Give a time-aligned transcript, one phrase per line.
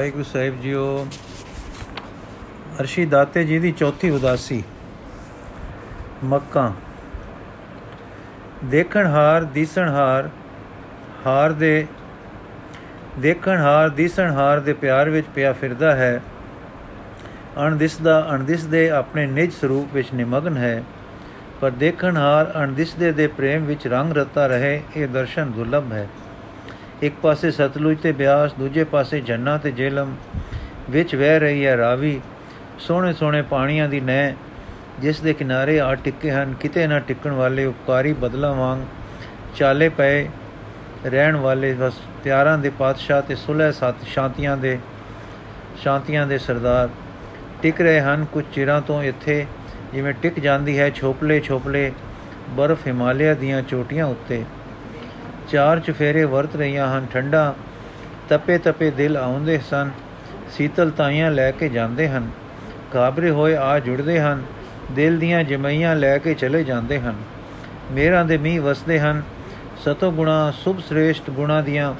[0.00, 1.06] ਵਾਹਿਗੁਰੂ ਸਾਹਿਬ JIO,
[2.80, 4.62] ਅਰਸ਼ੀ ਦਾਤੇ ਜੀ ਦੀ ਚੌਥੀ ਉਦਾਸੀ,
[6.24, 6.72] ਮੱਕਾ।
[8.64, 10.28] ਦੇਖਣ ਹਾਰ, ਦੀਸਣ ਹਾਰ
[11.26, 11.86] ਹਾਰ ਦੇ,
[13.18, 16.20] ਦੇਖਣ ਹਾਰ, ਦੀਸਣ ਹਾਰ ਦੇ ਪਿਆਰ ਵਿੱਚ ਪਿਆ ਫਿਰਦਾ ਹੈ।
[17.66, 20.82] ਅਣਦਿਸਦਾ, ਅਣਦਿਸਦੇ ਆਪਣੇ ਨਿਜ ਸਰੂਪ ਵਿੱਚ ਨਿਮਗਨ ਹੈ।
[21.60, 26.08] ਪਰ ਦੇਖਣ ਹਾਰ, ਅਣਦਿਸਦੇ ਦੇ ਪ੍ਰੇਮ ਵਿੱਚ ਰੰਗ ਰਤਾ ਰਹੇ, ਇਹ ਦਰਸ਼ਨ ਦੁਰਲਭ ਹੈ।
[27.02, 30.14] ਇੱਕ ਪਾਸੇ ਸਤਲੁਜ ਤੇ ਬਿਆਸ, ਦੂਜੇ ਪਾਸੇ ਜੰਨਾ ਤੇ ਜੇਲਮ,
[30.90, 32.20] ਵਿੱਚ ਵਹਿ ਰਹੀ ਹੈ ਰਾਵੀ।
[32.78, 34.32] ਸੋਹਣੇ ਸੋਹਣੇ ਪਾਣੀਆਂ ਦੀ ਨਹਿ,
[35.00, 38.80] ਜਿਸ ਦੇ ਕਿਨਾਰੇ ਆ ਟਿੱਕੇ ਹਨ। ਕਿਤੇ ਨਾ ਟਿਕਣ ਵਾਲੇ ਉਪਕਾਰੀ ਬਦਲਾ ਵਾਂਗ
[39.56, 40.28] ਚਾਲੇ ਪਏ
[41.06, 44.78] ਰਹਿਣ ਵਾਲੇ ਬਸ ਪਿਆਰਾਂ ਦੇ ਪਾਤਸ਼ਾਹ ਤੇ ਸੁਲਹ ਸਤ ਸ਼ਾਂਤੀਆਂ ਦੇ
[45.82, 46.88] ਸ਼ਾਂਤੀਆਂ ਦੇ ਸਰਦਾਰ।
[47.62, 49.46] ਟਿਕ ਰਹੇ ਹਨ ਕੁਝ ਚਿਰਾਂ ਤੋਂ ਇੱਥੇ,
[49.92, 51.92] ਜਿਵੇਂ ਟਿਕ ਜਾਂਦੀ ਹੈ ਛੋਪਲੇ ਛੋਪਲੇ
[52.50, 54.44] ਬਰਫ਼ ਹਿਮਾਲਿਆ ਦੀਆਂ ਚੋਟੀਆਂ ਉੱਤੇ।
[55.48, 57.54] ਚਾਰ ਚਫੇਰੇ ਵਰਤ ਰਹੀਆਂ ਹਨ, ਠੰਡਾ
[58.28, 59.90] ਤਪੇ ਤਪੇ ਦਿਲ ਆਉਂਦੇ ਸਨ,
[60.50, 62.30] ਸੀਤਲ ਤਾਈਆਂ ਲੈ ਕੇ ਜਾਂਦੇ ਹਨ
[62.92, 64.42] ਕਾਬਰੇ ਹੋਏ ਆ ਜੁੜਦੇ ਹਨ,
[64.92, 67.14] ਦਿਲ ਦੀਆਂ ਜਮਈਆਂ ਲੈ ਕੇ ਚਲੇ ਜਾਂਦੇ ਹਨ।
[67.92, 69.22] ਮੇਰਾਂ ਦੇ ਮੀਂਹ ਵਸਦੇ ਹਨ,
[69.78, 71.94] ਸਤੋ ਗੁਣਾ, ਸੁਭ ਸ੍ਰੇਸ਼ਟ ਗੁਣਾ ਦੀਆਂ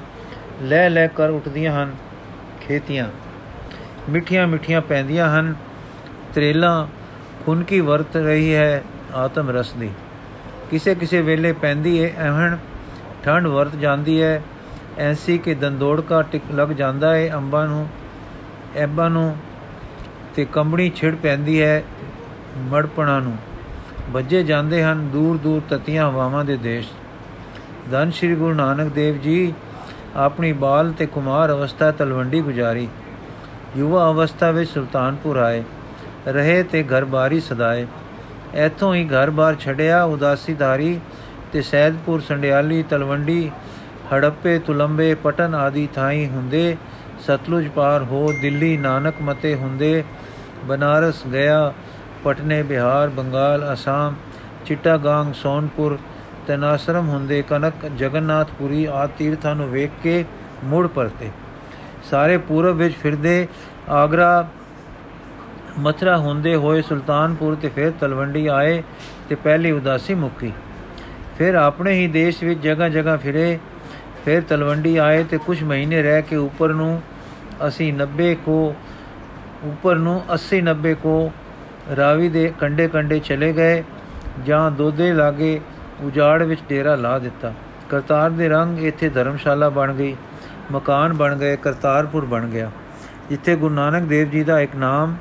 [0.63, 1.95] ਲੈ ਲੈ ਕਰ ਉੱਠਦੀਆਂ ਹਨ
[2.61, 3.09] ਖੇਤੀਆਂ।
[4.11, 5.55] ਮਿੱਠੀਆਂ ਮਿੱਠੀਆਂ ਪੈਂਦੀਆਂ ਹਨ,
[6.35, 6.89] ਤਰੇਲਾ
[7.47, 8.83] ਖੁਨਕੀ ਵਰਤ ਰਹੀ ਹੈ
[9.15, 9.91] ਆਤਮ ਰਸ ਦੀ।
[10.71, 12.57] ਕਿਸੇ ਕਿਸੇ ਵੇਲੇ ਪੈਂਦੀ ਹੈ ਐਹਣ
[13.27, 14.43] ਠੰਡ ਵਰਤ ਜਾਂਦੀ ਹੈ।
[14.99, 17.89] ਐਸੀ ਕਿ ਦੰਦੋੜਕਾ ਟਿਕ ਲੱਗ ਜਾਂਦਾ ਹੈ। ਅੰਬਾਂ ਨੂੰ,
[18.77, 19.37] ਐਬਾਂ ਨੂੰ
[20.35, 21.83] ਤੇ ਕੰਬਣੀ ਛਿੜ ਪੈਂਦੀ ਹੈ
[22.59, 23.37] ਮੜਪਣਾ ਨੂੰ।
[24.11, 26.89] ਵੱਜੇ ਜਾਂਦੇ ਹਨ ਦੂਰ ਦੂਰ ਤਤੀਆਂ ਹਵਾਵਾਂ ਦੇ ਦੇਸ਼।
[27.91, 29.55] ਧੰਨ ਸ਼੍ਰੀ ਗੁਰੂ ਨਾਨਕ ਦੇਵ ਜੀ,
[30.17, 32.89] ਆਪਣੀ ਬਾਲ ਤੇ ਕੁਮਾਰ ਅਵਸਥਾ ਤਲਵੰਡੀ ਗੁਜ਼ਾਰੀ।
[33.77, 35.65] ਯੁਵਾ ਅਵਸਥਾ ਵਿੱਚ ਸੁਲਤਾਨਪੁਰ ਆਏ।
[36.29, 37.87] ਰਹੇ ਤੇ ਘਰ-ਬਾਰੀ ਸਦਾਏ।
[38.55, 41.01] ਇੱਥੋਂ ਹੀ ਘਰ-ਬਾਰ ਛੱਡਿਆ ਉਦਾਸੀਦਾਰੀ
[41.53, 43.51] ਤੇ ਸੈਦਪੁਰ, ਸੰਡਿਆਲੀ, ਤਲਵੰਡੀ,
[44.13, 46.77] ਹੜੱਪੇ, ਤੁਲੰਬੇ, ਪਟਨ ਆਦਿ ਥਾਈ ਹੁੰਦੇ
[47.27, 50.05] ਸਤਲੁਜ ਪਾਰ ਹੋ ਦਿੱਲੀ, ਨਾਨਕ ਮਤੇ ਹੁੰਦੇ
[50.65, 51.73] ਬਨਾਰਸ ਗਿਆ
[52.25, 54.15] ਪਟਨੇ, ਬਿਹਾਰ, ਬੰਗਾਲ, ਅਸਾਮ,
[54.67, 55.99] ਚਿੱਟਾਗਾਂਗ, ਸੋਨਪੁਰ,
[56.47, 60.25] ਤਨਾਸਰਮ ਹੁੰਦੇ ਕਨਕ, ਜਗਨਨਾਥਪੁਰੀ ਆ ਤੀਰਥਾਂ ਨੂੰ ਵੇਖ ਕੇ
[60.65, 61.31] ਮੁੜ ਪਰਤੇ।
[62.11, 63.47] ਸਾਰੇ ਪੂਰਬ ਵਿੱਚ ਫਿਰਦੇ
[63.89, 64.47] ਆਗਰਾ,
[65.79, 68.83] ਮਥਰਾ ਹੁੰਦੇ ਹੋਏ ਸੁਲਤਾਨਪੁਰ ਤੇ ਫਿਰ ਤਲਵੰਡੀ ਆਏ
[69.29, 70.53] ਤੇ ਪਹਿਲੀ ਉਦਾਸੀ ਮੁੱਕੀ।
[71.39, 73.59] ਫਿਰ ਆਪਣੇ ਹੀ ਦੇਸ਼ ਵਿੱਚ ਜਗ੍ਹਾ ਜਗ੍ਹਾ ਫਿਰੇ,
[74.25, 77.03] ਫਿਰ ਤਲਵੰਡੀ ਆਏ ਤੇ ਕੁਝ ਮਹੀਨੇ ਰਹਿ ਕੇ ਉੱਪਰ ਨੂੰ
[77.69, 78.75] ਅਸੀਂ 90 ਕੋ,
[79.65, 81.33] ਉੱਪਰ ਨੂੰ 80 90 ਕੋ
[81.97, 83.83] ਰਾਵੀ ਦੇ ਕੰਡੇ ਕੰਡੇ ਚਲੇ ਗਏ,
[84.47, 85.61] ਜਾਂ ਦੋਦੇ ਲਾਗੇ
[86.03, 87.53] ਉਜਾੜ ਵਿੱਚ ਡੇਰਾ ਲਾ ਦਿੱਤਾ।
[87.91, 90.17] ਕਰਤਾਰ ਦੇ ਰੰਗ ਇੱਥੇ ਧਰਮਸ਼ਾਲਾ ਬਣ ਗਈ,
[90.73, 92.71] ਮਕਾਨ ਬਣ ਗਏ, ਕਰਤਾਰਪੁਰ ਬਣ ਗਿਆ।
[93.31, 95.17] ਜਿੱਥੇ ਗੁਰੂ ਨਾਨਕ ਦੇਵ ਜੀ ਦਾ ਇੱਕ ਨਾਮ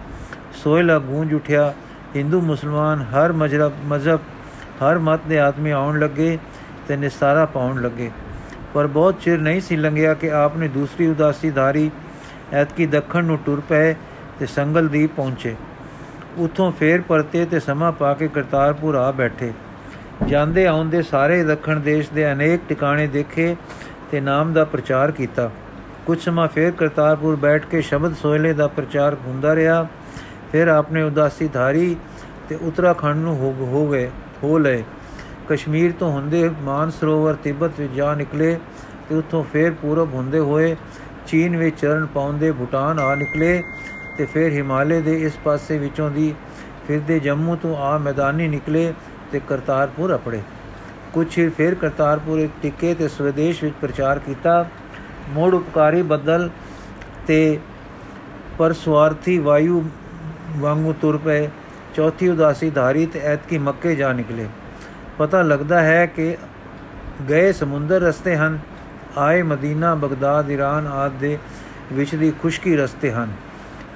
[0.54, 1.74] ਸੋਇਲਾ ਗੂੰਜ ਉਠਿਆ,
[2.16, 4.20] ਹਿੰਦੂ ਮੁਸਲਮਾਨ ਹਰ ਮਜਰਬ ਮਜ਼ਹਬ
[4.82, 6.38] ਹਰ ਮਤ ਦੇ ਆਦਮੀ ਆਉਣ ਲੱਗੇ
[6.88, 8.10] ਤੇ ਨਿਸਾਰਾ ਪਾਉਣ ਲੱਗੇ।
[8.74, 11.90] ਪਰ ਬਹੁਤ ਚਿਰ ਨਹੀਂ ਸੀ ਲੰਘਿਆ ਕਿ ਆਪ ਨੇ ਦੂਸਰੀ ਉਦਾਸੀ ਧਾਰੀ
[12.54, 13.94] ਐਤਕੀ ਦੱਖਣ ਨੂੰ ਟੁਰ ਪਏ
[14.40, 15.56] ਤੇ ਸੰਗਲਦੀਪ ਪਹੁੰਚੇ।
[16.38, 19.52] ਉਥੋਂ ਫੇਰ ਪਰਤੇ ਤੇ ਸਮਾਂ ਪਾ ਕੇ ਕਰਤਾਰਪੁਰ ਆ ਬੈਠੇ।
[20.28, 23.56] ਜਾਂਦੇ ਆਉਂਦੇ ਸਾਰੇ ਦੱਖਣ ਦੇਸ਼ ਦੇ ਅਨੇਕ ਟਿਕਾਣੇ ਦੇਖੇ
[24.12, 25.50] ਤੇ ਨਾਮ ਦਾ ਪ੍ਰਚਾਰ ਕੀਤਾ।
[26.06, 29.86] ਕੁਝ ਸਮਾਂ ਫੇਰ ਕਰਤਾਰਪੁਰ ਬੈਠ ਕੇ ਸ਼ਬਦ ਸੋਹਲੇ ਦਾ ਪ੍ਰਚਾਰ ਹੁੰਦਾ ਰਿਹਾ।
[30.52, 31.96] ਫਿਰ ਆਪਨੇ ਉਦਾਸੀ ਧਾਰੀ
[32.50, 33.36] ਤੇ ਉੱਤਰਾਖੰਡ ਨੂੰ
[33.68, 34.10] ਹੋ ਗਏ
[34.44, 34.84] ਹੋ ਲਏ।
[35.50, 38.58] ਕਸ਼ਮੀਰ ਤੋਂ ਹੁੰਦੇ ਮਾਨ ਸਰੋਵਰ ਤਿੱਬਤ ਵਿੱਚ ਜਾ ਨਿਕਲੇ
[39.10, 40.76] ਤੇ ਉੱਥੋਂ ਫੇਰ ਪੂਰਬ ਹੁੰਦੇ ਹੋਏ
[41.28, 43.62] ਚੀਨ ਵਿੱਚ ਚਰਨ ਪਾਉਂਦੇ ਭੂਟਾਨ ਆ ਨਿਕਲੇ
[44.18, 46.34] ਤੇ ਫਿਰ ਹਿਮਾਲੇ ਦੇ ਇਸ ਪਾਸੇ ਵਿੱਚੋਂ ਦੀ
[46.88, 48.94] ਫਿਰਦੇ ਜੰਮੂ ਤੋਂ ਆ ਮੈਦਾਨੀ ਨਿਕਲੇ
[49.32, 50.42] ਤੇ ਕਰਤਾਰਪੁਰ ਅਪੜੇ।
[51.14, 54.66] ਕੁਝ ਹੀ ਫਿਰ ਕਰਤਾਰਪੁਰ ਇੱਕ ਟਿੱਕੇ ਤੇ ਸਵਦੇਸ਼ ਵਿੱਚ ਪ੍ਰਚਾਰ ਕੀਤਾ।
[55.30, 56.50] ਮੋੜ ਉਪਕਾਰੀ ਬੱਦਲ
[57.28, 57.60] ਤੇ
[58.58, 59.84] ਪਰ ਸਵਾਰਥੀ ਵਾਯੂ
[60.58, 61.48] ਵਾਂਗੂ ਤੁਰ ਪਏ।
[61.96, 64.48] ਚੌਥੀ ਉਦਾਸੀ ਧਾਰੀ ਤੇ ਐਤਕੀ ਮੱਕੇ ਜਾ ਨਿਕਲੇ।
[65.18, 66.38] ਪਤਾ ਲੱਗਦਾ ਹੈ ਕਿ
[67.30, 68.60] ਗਏ ਸਮੁੰਦਰ ਰਸਤੇ ਹਨ,
[69.18, 71.38] ਆਏ ਮਦੀਨਾ, ਬਗਦਾਦ ਈਰਾਨ ਆਦ ਦੇ
[71.94, 73.32] ਵਿੱਚ ਦੀ ਖੁਸ਼ਕੀ ਰਸਤੇ ਹਨ।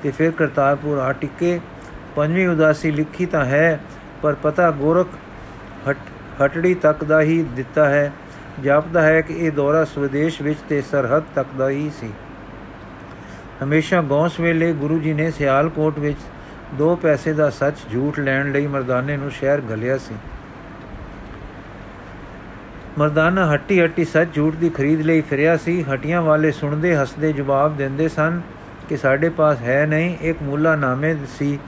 [0.03, 1.59] ਤੇ ਫਿਰ ਕਰਤਾਰਪੁਰ ਆ ਟਿੱਕੇ।
[2.15, 3.79] ਪੰਜਵੀਂ ਉਦਾਸੀ ਲਿਖੀ ਤਾਂ ਹੈ,
[4.21, 5.07] ਪਰ ਪਤਾ ਗੋਰਖ
[5.89, 5.97] ਹਟ,
[6.45, 8.11] ਹਟੜੀ ਤੱਕ ਦਾ ਹੀ ਦਿੱਤਾ ਹੈ।
[8.63, 12.11] ਜਾਪਦਾ ਹੈ ਕਿ ਇਹ ਦੌਰਾ ਸਵਦੇਸ਼ ਵਿੱਚ ਤੇ ਸਰਹੱਦ ਤੱਕ ਦਾ ਹੀ ਸੀ।
[13.63, 16.19] ਹਮੇਸ਼ਾ ਗੌਸ ਵੇਲੇ ਗੁਰੂ ਜੀ ਨੇ ਸਿਆਲਕੋਟ ਵਿੱਚ
[16.73, 20.15] ਦੋ ਪੈਸੇ ਦਾ ਸੱਚ ਝੂਠ ਲੈਣ ਲਈ ਮਰਦਾਨੇ ਨੂੰ ਸ਼ਹਿਰ ਘਲਿਆ ਸੀ।
[22.97, 27.77] ਮਰਦਾਨਾ ਹੱਟੀ ਹੱਟੀ ਸੱਚ ਝੂਠ ਦੀ ਖਰੀਦ ਲਈ ਫਿਰਿਆ ਸੀ। ਹਟੀਆਂ ਵਾਲੇ ਸੁਣਦੇ, ਹੱਸਦੇ ਜਵਾਬ
[27.77, 28.41] ਦਿੰਦੇ ਸਨ
[28.89, 31.59] ਕਿ ਸਾਡੇ ਪਾਸ ਹੈ ਨਹੀਂ। ਇੱਕ ਮੁੱਲਾ ਨਾਮੇ ਸੀ।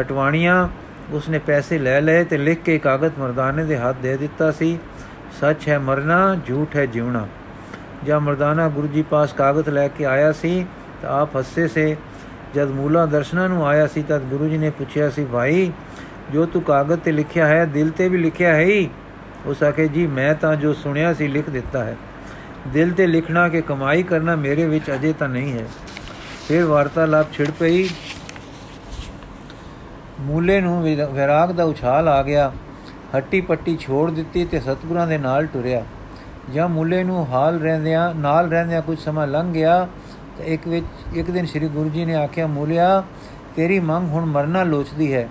[0.00, 0.68] ਹਟਵਾਣੀਆਂ
[1.12, 4.78] ਉਸਨੇ ਪੈਸੇ ਲੈ ਲਏ ਤੇ ਲਿਖ ਕੇ ਕਾਗਜ਼ ਮਰਦਾਨੇ ਦੇ ਹੱਥ ਦੇ ਦਿੱਤਾ ਸੀ।
[5.40, 7.28] ਸੱਚ ਹੈ ਮਰਨਾ, ਝੂਠ ਹੈ ਜਿਉਣਾ।
[8.04, 10.66] ਜਦ ਮਰਦਾਨਾ ਗੁਰੂ ਜੀ ਪਾਸ ਕਾਗਜ਼ ਲੈ ਕੇ ਆਇਆ ਸੀ
[11.02, 11.96] ਤਾਂ ਆਪ ਹੱਸੇ ਸੇ
[12.54, 15.72] ਜਦ ਮੂਲਾ ਦਰਸ਼ਨਾਂ ਨੂੰ ਆਇਆ ਸੀ ਤਦ ਗੁਰੂ ਜੀ ਨੇ ਪੁੱਛਿਆ ਸੀ, ਭਾਈ,
[16.32, 18.90] ਜੋ ਤੂੰ ਕਾਗਜ਼ ਤੇ ਲਿਖਿਆ ਹੈ, ਦਿਲ ਤੇ ਵੀ ਲਿਖਿਆ ਹੈ ਹੀ?
[19.46, 21.96] ਉਸ ਆਖੇ, ਜੀ, ਮੈਂ ਤਾਂ ਜੋ ਸੁਣਿਆ ਸੀ, ਲਿਖ ਦਿੱਤਾ ਹੈ।
[22.68, 25.64] ਦਿਲ ਤੇ ਲਿਖਣਾ ਕਿ ਕਮਾਈ ਕਰਨਾ ਮੇਰੇ ਵਿੱਚ ਅਜੇ ਤਾਂ ਨਹੀਂ ਹੈ।
[26.48, 27.88] ਫਿਰ ਵਾਰਤਾਲਾਪ ਛਿੜ ਪਈ।
[30.20, 30.82] ਮੂਲੇ ਨੂੰ
[31.12, 32.52] ਵਿਰਾਗ ਦਾ ਉਛਾਲ ਆ ਗਿਆ।
[33.16, 35.84] ਹੱਟੀ ਪੱਟੀ ਛੋੜ ਦਿੱਤੀ ਤੇ ਸਤਗੁਰਾਂ ਦੇ ਨਾਲ ਟੁਰਿਆ।
[36.54, 39.88] ਜਾਂ ਮੂਲੇ ਨੂੰ ਹਾਲ ਰਹਿੰਦਿਆਂ, ਨਾਲ ਰਹਿੰਦਿਆਂ ਕੁਝ ਸਮਾਂ ਲੰਘ ਗਿਆ
[40.38, 43.04] ਤੇ ਇੱਕ ਵਿੱਚ ਇੱਕ ਦਿਨ ਸ੍ਰੀ ਗੁਰੂ ਜੀ ਨੇ ਆਖਿਆ, ਮੂਲਿਆ,
[43.56, 45.28] ਤੇਰੀ ਮੰਗ ਹੁਣ ਮਰਨਾ ਲੋਚਦੀ ਹੈ।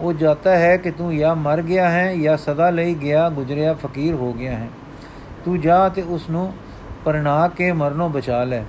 [0.00, 4.14] ਉਹ ਜਾਤਾ ਹੈ ਕਿ ਤੂੰ ਜਾਂ ਮਰ ਗਿਆ ਹੈ ਜਾਂ ਸਦਾ ਲਈ ਗਿਆ ਗੁਜਰਿਆ ਫਕੀਰ
[4.14, 4.68] ਹੋ ਗਿਆ ਹੈ।
[5.44, 6.54] ਤੂੰ ਜਾ ਤੇ ਉਸ ਨੂੰ
[7.04, 8.62] ਪਰਣਾ ਕੇ ਮਰਨੋਂ ਬਚਾ ਲੈ।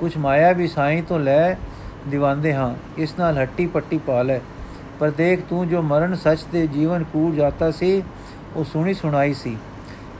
[0.00, 1.54] ਕੁਝ ਮਾਇਆ ਵੀ ਸਾਈਂ ਤੋਂ ਲੈ
[2.08, 4.40] ਦਿਵਾਂਦੇ ਹਾਂ। ਇਸ ਨਾਲ ਹੱਟੀ ਪੱਟੀ ਪਾ ਲੈ।
[4.98, 8.02] ਪਰ ਦੇਖ ਤੂੰ ਜੋ ਮਰਨ ਸੱਚ ਤੇ ਜੀਵਨ ਕੂੜ ਜਾਤਾ ਸੀ,
[8.56, 9.56] ਉਹ ਸੁਣੀ ਸੁਣਾਈ ਸੀ।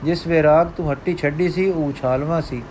[0.05, 2.63] ਜਿਸ ਵਿਰਾਗ ਤੂੰ ਹੱਟੀ ਛੱਡੀ ਸੀ, ਉਹ ਉਛਾਲਵਾ ਸੀ।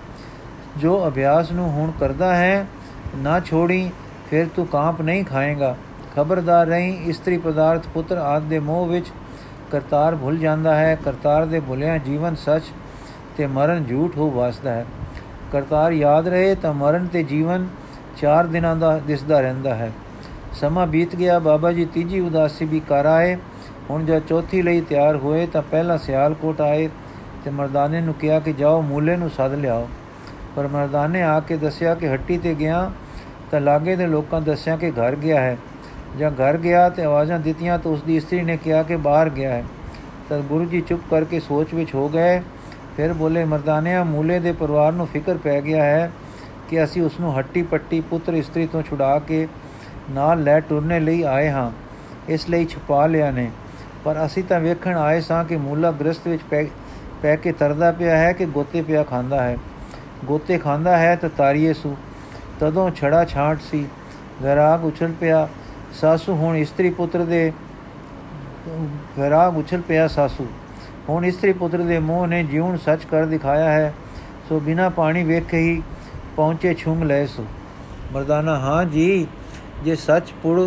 [0.77, 2.67] ਜੋ ਅਭਿਆਸ ਨੂੰ ਹੁਣ ਕਰਦਾ ਹੈ,
[3.15, 3.89] ਨਾ ਛੋੜੀ,
[4.29, 5.75] ਫਿਰ ਤੂੰ ਕਾਂਪ ਨਹੀਂ ਖਾਏਗਾ।
[6.15, 9.05] ਖਬਰਦਾਰ ਰਹੀਂ, ਇਸਤਰੀ ਪਦਾਰਥ ਪੁੱਤਰ ਆਦ ਦੇ ਮੋਹ ਵਿੱਚ
[9.71, 12.63] ਕਰਤਾਰ ਭੁੱਲ ਜਾਂਦਾ ਹੈ। ਕਰਤਾਰ ਦੇ ਭੁੱਲਿਆ ਜੀਵਨ ਸੱਚ
[13.37, 14.85] ਤੇ ਮਰਨ ਝੂਠ ਹੋ ਵਸਦਾ ਹੈ।
[15.51, 17.67] ਕਰਤਾਰ ਯਾਦ ਰਹੇ ਤਾਂ ਮਰਨ ਤੇ ਜੀਵਨ
[18.17, 19.91] ਚਾਰ ਦਿਨਾਂ ਦਾ ਦਿਸਦਾ ਰਹਿੰਦਾ ਹੈ।
[20.53, 23.37] ਸਮਾਂ ਬੀਤ ਗਿਆ, ਬਾਬਾ ਜੀ ਤੀਜੀ ਉਦਾਸੀ ਵੀ ਕਰ ਆਏ।
[23.89, 26.89] ਹੁਣ ਜਦ ਚੌਥੀ ਲਈ ਤਿਆਰ ਹੋਏ ਤਾਂ ਪਹਿਲਾ ਸਿਆਲਕੋਟ ਆਏ
[27.43, 29.89] ਤੇ ਮਰਦਾਨੇ ਨੂੰ ਕਿਹਾ ਕਿ ਜਾਓ, ਮੂਲੇ ਨੂੰ ਸੱਦ ਲਿਆਓ।
[30.59, 32.91] ਪਰ ਮਰਦਾਨੇ ਆ ਕੇ ਦੱਸਿਆ ਕਿ ਹੱਟੀ ਤੇ ਗਿਆ
[33.51, 35.57] ਤਾਂ ਲਾਗੇ ਦੇ ਲੋਕਾਂ ਦੱਸਿਆ ਕਿ ਘਰ ਗਿਆ ਹੈ।
[36.17, 39.53] ਜਾਂ ਘਰ ਗਿਆ ਤੇ ਆਵਾਜ਼ਾਂ ਦਿੱਤੀਆਂ ਤਾਂ ਉਸ ਦੀ ਇਸਤਰੀ ਨੇ ਕਿਹਾ ਕਿ ਬਾਹਰ ਗਿਆ
[39.53, 39.63] ਹੈ।
[40.29, 42.41] ਤਦ ਗੁਰੂ ਜੀ ਚੁੱਪ ਕਰਕੇ ਸੋਚ ਵਿੱਚ ਹੋ ਗਏ।
[42.97, 46.11] ਫਿਰ ਬੋਲੇ, ਮਰਦਾਨਿਆਂ, ਮੂਲੇ ਦੇ ਪਰਿਵਾਰ ਨੂੰ ਫਿਕਰ ਪੈ ਗਿਆ ਹੈ
[46.69, 49.47] ਕਿ ਅਸੀਂ ਉਸ ਨੂੰ ਹੱਟੀ ਪੱਟੀ ਪੁੱਤਰ ਇਸਤਰੀ ਤੋਂ ਛੁਡਾ ਕੇ
[50.11, 51.71] ਨਾਲ ਲੈ ਟੁਰਨੇ ਲਈ ਆਏ ਹਾਂ।
[52.29, 53.51] ਇਸ ਲਈ ਛੁਪਾ ਲਿਆ ਨੇ।
[54.05, 56.63] ਪਰ ਅਸੀਂ ਤਾਂ ਵੇਖਣ ਆਏ ਸਾਂ ਕਿ ਮੂਲਾ ਗ੍ਰਸਤ ਵਿੱਚ ਪੈ
[57.21, 59.57] ਪੈ ਕੇ ਤਰਦਾ ਪਿਆ ਹੈ ਕਿ ਗੋਤੇ ਪਿਆ ਖਾਂਦਾ ਹੈ।
[60.25, 61.95] ਗੋਤੇ ਖਾਂਦਾ ਹੈ ਤਾਂ ਤਾਰੀਏ ਸੂ
[62.59, 63.85] ਤਦੋਂ ਛੜਾ ਛਾਂਟ ਸੀ।
[64.41, 65.47] ਵਿਰਾਗ ਉਛਲ ਪਿਆ।
[65.93, 67.51] ਸਾਸੂ ਹੁਣ ਇਸਤਰੀ ਪੁੱਤਰ ਦੇ
[69.19, 70.47] ਵਿਰਾਗ ਉਛਲ ਪਿਆ ਸਾਸੂ।
[71.09, 73.93] ਹੁਣ ਇਸਤਰੀ ਪੁੱਤਰ ਦੇ ਮੂੰਹ ਨੇ ਜਿਉਣ ਸੱਚ ਕਰ ਦਿਖਾਇਆ ਹੈ।
[74.49, 75.81] ਸੋ ਬਿਨਾ ਪਾਣੀ ਵੇਖੇ ਹੀ
[76.35, 77.45] ਪਹੁੰਚੇ ਛੁੰਗ ਲੈ ਸੋ।
[78.13, 79.27] ਮਰਦਾਨਾ, ਹਾਂ ਜੀ,
[79.83, 80.61] ਜੇ ਸੱਚ ਪੁੜ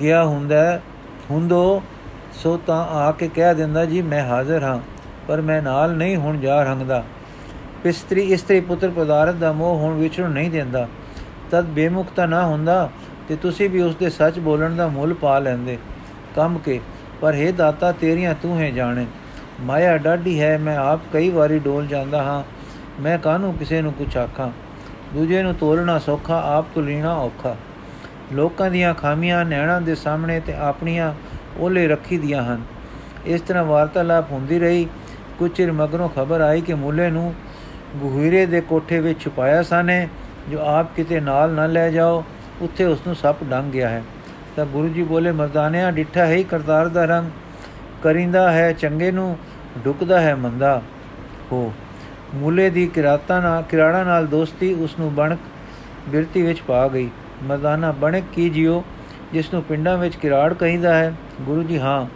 [0.00, 0.80] ਗਿਆ ਹੁੰਦਾ
[1.30, 1.82] ਹੁੰਦੋ,
[2.32, 4.78] ਸੋ ਤਾਂ ਆ ਕੇ ਕਹਿ ਦਿੰਦਾ, ਜੀ, ਮੈਂ ਹਾਜ਼ਰ ਹਾਂ,
[5.28, 7.02] ਪਰ ਮੈਂ ਨਾਲ ਨਹੀਂ ਹੁਣ ਜਾ ਰੰਗਦਾ।
[7.84, 10.88] ਪਿਸਤਰੀ ਇਸਤਰੀ ਪੁੱਤਰ ਪਦਾਰਥ ਦਾ ਮੋਹ ਹੁਣ ਵਿਚਰਣ ਨਹੀਂ ਦਿੰਦਾ।
[11.50, 12.90] ਤਦ ਬੇਮੁਕਤਾ ਨਾ ਹੁੰਦਾ
[13.28, 15.78] ਤੇ ਤੁਸੀਂ ਵੀ ਉਸ ਦੇ ਸੱਚ ਬੋਲਣ ਦਾ ਮੁੱਲ ਪਾ ਲੈਂਦੇ।
[16.36, 16.80] ਕੰਮ ਕੇ,
[17.20, 19.06] ਪਰ हे ਦਾਤਾ, ਤੇਰੀਆਂ ਤੂੰ ਹੈ ਜਾਣੇ।
[19.60, 22.42] ਮਾਇਆ ਡਾਢੀ ਹੈ, ਮੈਂ ਆਪ ਕਈ ਵਾਰੀ ਡੋਲ ਜਾਂਦਾ ਹਾਂ।
[23.02, 24.50] ਮੈਂ ਕਾਹਨੂੰ ਕਿਸੇ ਨੂੰ ਕੁਛ ਆਖਾਂ?
[25.14, 27.56] ਦੂਜੇ ਨੂੰ ਤੋਲਣਾ ਸੌਖਾ, ਆਪ ਤੋਂ ਲੈਣਾ ਔਖਾ।
[28.32, 31.14] ਲੋਕਾਂ ਦੀਆਂ ਖਾਮੀਆਂ ਨੈਣਾ ਦੇ ਸਾਹਮਣੇ ਤੇ ਆਪਣੀਆਂ
[31.58, 32.62] ਓਲੇ ਰੱਖੀ ਦੀਆਂ ਹਨ।
[33.26, 34.88] ਇਸ ਤਰ੍ਹਾਂ ਵਾਰਤਾਲਾਪ ਹੁੰਦੀ ਰਹੀ।
[35.38, 37.34] ਕੁਝ ਚਿਰ ਮਗਰੋਂ ਖਬਰ ਆਈ ਕਿ ਮੂਲੇ ਨੂੰ
[37.96, 40.08] ਗੁਹੀਰੇ ਦੇ ਕੋਠੇ ਵਿੱਚ ਛੁਪਾਇਆ ਸਾਨੇ,
[40.50, 42.24] ਜੋ ਆਪ ਕਿਤੇ ਨਾਲ ਨਾ ਲੈ ਜਾਓ,
[42.60, 44.02] ਉੱਥੇ ਉਸ ਨੂੰ ਸੱਪ ਡੰਗ ਗਿਆ ਹੈ।
[44.56, 47.30] ਤਾਂ ਗੁਰੂ ਜੀ ਬੋਲੇ, ਮਰਦਾਨਿਆਂ, ਡਿੱਠਾ ਹੈ ਕਰਤਾਰ ਦਾ ਰੰਗ।
[48.02, 49.38] ਕਰਿੰਦਾ ਹੈ ਚੰਗੇ ਨੂੰ,
[49.84, 50.82] ਡੁਕਦਾ ਹੈ ਮੰਦਾ।
[51.52, 51.72] ਹੋ,
[52.34, 55.38] ਮੂਲੇ ਦੀ ਕਿਰਾਤਾ ਨਾਲ ਕਿਰਾੜਾ ਨਾਲ ਦੋਸਤੀ ਉਸ ਨੂੰ ਬਣਕ,
[56.08, 57.10] ਬਿਰਤੀ ਵਿੱਚ ਪਾ ਗਈ।
[57.42, 58.84] ਮਰਦਾਨਾ ਬਣਕ ਕੀ ਜਿਓ
[59.32, 61.14] ਜਿਸ ਨੂੰ ਪਿੰਡਾਂ ਵਿੱਚ ਕਿਰਾੜ ਕਹਿੰਦਾ ਹੈ?
[61.40, 62.06] ਗੁਰੂ ਜੀ, ਹਾਂ,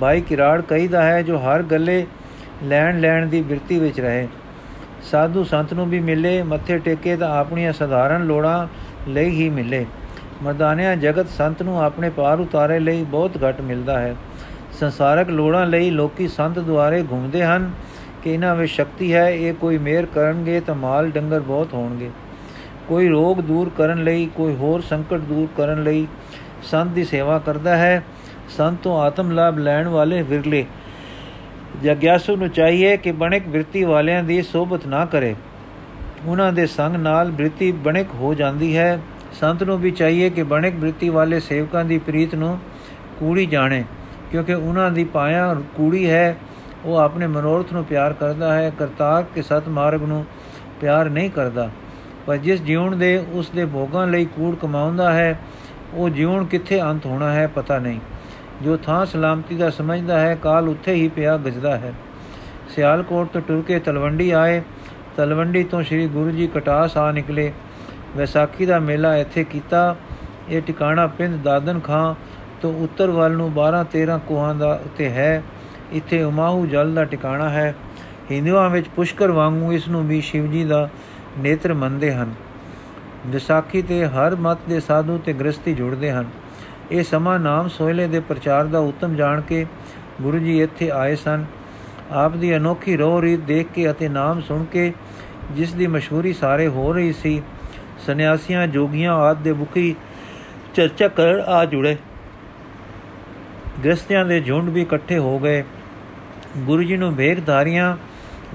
[0.00, 2.06] ਭਾਈ ਕਿਰਾੜ ਕਹਿੰਦਾ ਹੈ, ਜੋ ਹਰ ਗੱਲੇ
[2.62, 4.28] ਲੈਣ ਲੈਣ ਦੀ ਬਿਰਤੀ ਵਿੱਚ ਰਹੇ।
[5.02, 8.66] ਸਾਧੂ ਸੰਤ ਨੂੰ ਵੀ ਮਿਲੇ, ਮੱਥੇ ਟੇਕੇ ਤਾਂ ਆਪਣੀਆਂ ਸਧਾਰਨ ਲੋੜਾਂ
[9.08, 9.86] ਲਈ ਹੀ ਮਿਲੇ।
[10.42, 14.14] ਮਰਦਾਨਿਆਂ ਜਗਤ ਸੰਤ ਨੂੰ ਆਪਣੇ ਪਾਰ ਉਤਾਰੇ ਲਈ ਬਹੁਤ ਘੱਟ ਮਿਲਦਾ ਹੈ।
[14.80, 17.70] ਸੰਸਾਰਕ ਲੋੜਾਂ ਲਈ ਲੋਕੀ ਸੰਤ ਦੁਆਰੇ ਘੁੰਮਦੇ ਹਨ
[18.22, 22.10] ਕਿ ਇਹਨਾਂ ਵਿੱਚ ਸ਼ਕਤੀ ਹੈ, ਇਹ ਕੋਈ ਮੇਰ ਕਰਨਗੇ ਤਾਂ ਮਾਲ ਡੰਗਰ ਬਹੁਤ ਹੋਣਗੇ।
[22.88, 26.06] ਕੋਈ ਰੋਗ ਦੂਰ ਕਰਨ ਲਈ, ਕੋਈ ਹੋਰ ਸੰਕਟ ਦੂਰ ਕਰਨ ਲਈ
[26.62, 28.02] ਸੰਤ ਦੀ ਸੇਵਾ ਕਰਦਾ ਹੈ।
[28.48, 30.64] ਸੰਤ ਤੋਂ ਆਤਮ ਲਾਭ ਲੈਣ ਵਾਲੇ ਵਿਰਲੇ
[31.82, 35.34] ਜਗਿਆਸੂ ਨੂੰ ਚਾਹੀਏ ਕਿ ਬਣਿਕ ਬ੍ਰਿਤੀ ਵਾਲਿਆਂ ਦੀ ਸੋਭਤ ਨਾ ਕਰੇ।
[36.26, 39.00] ਉਹਨਾਂ ਦੇ ਸੰਗ ਨਾਲ ਬ੍ਰਿਤੀ ਬਣਿਕ ਹੋ ਜਾਂਦੀ ਹੈ।
[39.32, 42.58] ਸੰਤ ਨੂੰ ਵੀ ਚਾਹੀਏ ਕਿ ਬਣਿਕ ਬ੍ਰਿਤੀ ਵਾਲੇ ਸੇਵਕਾਂ ਦੀ ਪ੍ਰੀਤ ਨੂੰ
[43.20, 43.84] ਕੂੜੀ ਜਾਣੇ,
[44.30, 46.36] ਕਿਉਂਕਿ ਉਹਨਾਂ ਦੀ ਪਾਇਆ ਕੂੜੀ ਹੈ,
[46.84, 50.24] ਉਹ ਆਪਣੇ ਮਨੋਰਥ ਨੂੰ ਪਿਆਰ ਕਰਦਾ ਹੈ। ਕਰਤਾਰ ਕੇ ਸਤ ਮਾਰਗ ਨੂੰ
[50.80, 51.70] ਪਿਆਰ ਨਹੀਂ ਕਰਦਾ।
[52.26, 55.38] ਪਰ ਜਿਸ ਜੀਵਨ ਦੇ ਉਸ ਦੇ ਭੋਗਾਂ ਲਈ ਕੂੜ ਕਮਾਉਂਦਾ ਹੈ,
[55.94, 58.00] ਉਹ ਜੀਵਨ ਕਿੱਥੇ ਅੰਤ ਹੋਣਾ ਹੈ ਪਤਾ ਨਹੀਂ।
[58.62, 61.92] ਜੋ ਥਾਂ ਸਲਾਮਤੀ ਦਾ ਸਮਝਦਾ ਹੈ, ਕਾਲ ਉੱਥੇ ਹੀ ਪਿਆ ਗਜਦਾ ਹੈ।
[62.68, 64.62] ਸਿਆਲਕੋਟ ਤੋਂ ਟੁਰ ਕੇ ਤਲਵੰਡੀ ਆਏ।
[65.16, 67.52] ਤਲਵੰਡੀ ਤੋਂ ਸ੍ਰੀ ਗੁਰੂ ਜੀ ਕਟਾਸ ਆ ਨਿਕਲੇ।
[68.16, 69.96] ਵਿਸਾਖੀ ਦਾ ਮੇਲਾ ਇੱਥੇ ਕੀਤਾ।
[70.48, 72.14] ਇਹ ਟਿਕਾਣਾ ਪਿੰਡ ਦਾਦਨ ਖਾਂ
[72.60, 75.42] ਤੋਂ ਉੱਤਰ ਵੱਲ ਨੂੰ 12 13 ਕੋਹਾਂ ਦਾ ਉੱਤੇ ਹੈ।
[75.92, 77.74] ਇੱਥੇ ਉਮਾਹੂ ਜਲ ਦਾ ਟਿਕਾਣਾ ਹੈ।
[78.30, 80.88] ਹਿੰਦੂਆਂ ਵਿੱਚ ਪੁਸ਼ਕਰ ਵਾਂਗੂ ਇਸ ਨੂੰ ਵੀ ਸ਼ਿਵ ਜੀ ਦਾ
[81.38, 82.34] ਨੇਤਰ ਮੰਨਦੇ ਹਨ।
[83.26, 86.24] ਵਿਸਾਖੀ ਤੇ ਹਰ ਮਤ ਦੇ ਸਾਧੂ ਤੇ ਗ੍ਰਸਤੀ ਜੁੜਦੇ ਹਨ।
[86.90, 89.66] ਇਹ ਸਮਾਂ ਨਾਮ ਸੋਹਲੇ ਦੇ ਪ੍ਰਚਾਰ ਦਾ ਉਤਮ ਜਾਣ ਕੇ
[90.22, 91.44] ਗੁਰੂ ਜੀ ਇੱਥੇ ਆਏ ਸਨ।
[92.12, 94.92] ਆਪ ਦੀ ਅਨੋਖੀ ਰੋਹ ਰੀਤ ਦੇਖ ਕੇ ਅਤੇ ਨਾਮ ਸੁਣ ਕੇ
[95.50, 97.42] ਜਿਸ ਦੀ ਮਸ਼ਹੂਰੀ ਸਾਰੇ ਹੋ ਰਹੀ ਸੀ,
[98.06, 99.94] ਸੰਨਿਆਸੀਆਂ, ਜੋਗੀਆਂ ਆਦ ਦੇ ਮੁਖੀ
[100.74, 101.96] ਚਰਚਾ ਕਰ ਆ ਜੁੜੇ।
[103.84, 105.62] ਗ੍ਰਸਤਿਆਂ ਦੇ ਝੁੰਡ ਵੀ ਇਕੱਠੇ ਹੋ ਗਏ।
[106.58, 107.96] ਗੁਰੂ ਜੀ ਨੂੰ ਵੇਖਧਾਰੀਆਂ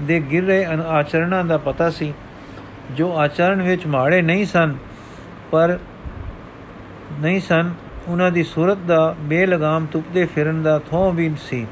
[0.00, 2.12] ਦੇ ਗਿਰ ਰਹੇ ਆਚਰਣਾਂ ਦਾ ਪਤਾ ਸੀ,
[2.92, 4.74] ਜੋ ਆਚਰਣ ਵਿੱਚ ਮਾੜੇ ਨਹੀਂ ਸਨ,
[5.50, 5.78] ਪਰ
[7.20, 7.74] ਨਹੀਂ ਸਨ
[8.08, 11.66] ਉਹਨਾਂ ਦੀ ਸੂਰਤ ਦਾ ਬੇਲਗਾਮ ਤੁਪਦੇ ਫਿਰਨ ਦਾ ਥੋਂ ਵੀ ਸੀ।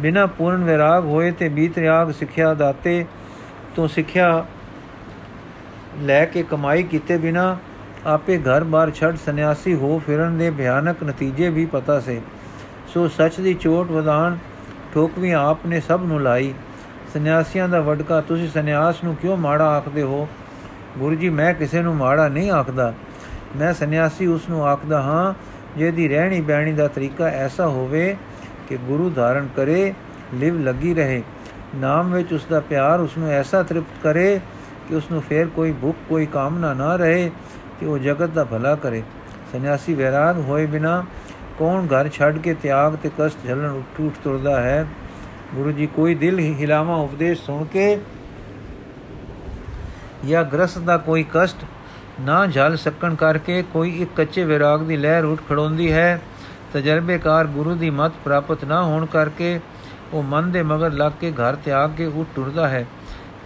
[0.00, 3.06] ਬਿਨਾ ਪੂਰਨ ਵਿਰਾਗ ਹੋਏ ਤੇ ਬੀਤ ਰਿਆਗ ਸਿੱਖਿਆ ਦਾਤੇ
[3.76, 4.44] ਤੋਂ ਸਿੱਖਿਆ
[5.98, 7.56] ਲੈ ਕੇ ਕਮਾਈ ਕੀਤੇ ਬਿਨਾ
[8.06, 12.20] ਆਪੇ ਘਰ-ਬਾਰ ਛੱਡ ਸੰਨਿਆਸੀ ਹੋ ਫਿਰਨ ਦੇ ਭਿਆਨਕ ਨਤੀਜੇ ਵੀ ਪਤਾ ਸੇ।
[12.94, 14.38] ਸੋ ਸੱਚ ਦੀ ਚੋਟ ਵਧਾਨ
[14.94, 16.54] ਠੋਕਵੀਂ ਆਪ ਨੇ ਸਭ ਨੂੰ ਲਾਈ।
[17.14, 20.28] ਸੰਨਿਆਸੀਆਂ ਦਾ ਵਡਕਾ, ਤੁਸੀਂ ਸੰਨਿਆਸ ਨੂੰ ਕਿਉਂ ਮਾੜਾ ਆਖਦੇ ਹੋ?
[20.98, 22.94] ਗੁਰੂ ਜੀ, ਮੈਂ ਕਿਸੇ ਨੂੰ ਮਾੜਾ ਨਹੀਂ ਆਖਦਾ।
[23.56, 25.34] ਮੈਂ ਸੰਨਿਆਸੀ ਉਸ ਨੂੰ ਆਖਦਾ ਹਾਂ,
[25.78, 28.16] ਜਿਹਦੀ ਰਹਿਣੀ ਬਹਿਣੀ ਦਾ ਤਰੀਕਾ ਐਸਾ ਹੋਵੇ
[28.68, 29.94] ਕਿ ਗੁਰੂ ਧਾਰਨ ਕਰੇ,
[30.34, 31.22] ਲਿਵ ਲੱਗੀ ਰਹੇ।
[31.74, 34.40] ਨਾਮ ਵਿੱਚ ਉਸ ਦਾ ਪਿਆਰ ਉਸ ਨੂੰ ਐਸਾ ਤ੍ਰਿਪਤ ਕਰੇ
[34.88, 37.30] ਕਿ ਉਸ ਨੂੰ ਫੇਰ ਕੋਈ ਭੁੱਖ, ਕੋਈ ਕਾਮਨਾ ਨਾ ਰਹੇ
[37.80, 39.02] ਕਿ ਉਹ ਜਗਤ ਦਾ ਭਲਾ ਕਰੇ।
[39.52, 41.04] ਸੰਨਿਆਸੀ ਵੈਰਾਗ ਹੋਏ ਬਿਨਾ
[41.58, 44.86] ਕੌਣ ਘਰ ਛੱਡ ਕੇ ਤਿਆਗ ਤੇ ਕਸ਼ਟ ਝੱਲਣ ਉੱਠ ਉੱਠ ਤੁਰਦਾ ਹੈ?
[45.54, 47.98] ਗੁਰੂ ਜੀ, ਕੋਈ ਦਿਲ ਹਿਲਾਵਾ ਉਪਦੇਸ਼ ਸੁਣ ਕੇ
[50.26, 51.64] ਜਾਂ ਗ੍ਰਸਤ ਦਾ ਕੋਈ ਕਸ਼ਟ
[52.20, 56.20] ਨਾ ਝੱਲ ਸਕਣ ਕਰਕੇ ਕੋਈ ਇੱਕ ਕੱਚੇ ਵਿਰਾਗ ਦੀ ਲਹਿਰ ਉੱਠ ਖੜੋਂਦੀ ਹੈ।
[56.72, 59.60] ਤਜਰਬੇਕਾਰ ਗੁਰੂ ਦੀ ਮਤ ਪ੍ਰਾਪਤ ਨਾ ਹੋਣ ਕਰਕੇ
[60.12, 62.86] ਉਹ ਮਨ ਦੇ ਮਗਰ ਲੱਗ ਕੇ ਘਰ ਤਿਆਗ ਕੇ ਉੱਠ ਟੁਰਦਾ ਹੈ।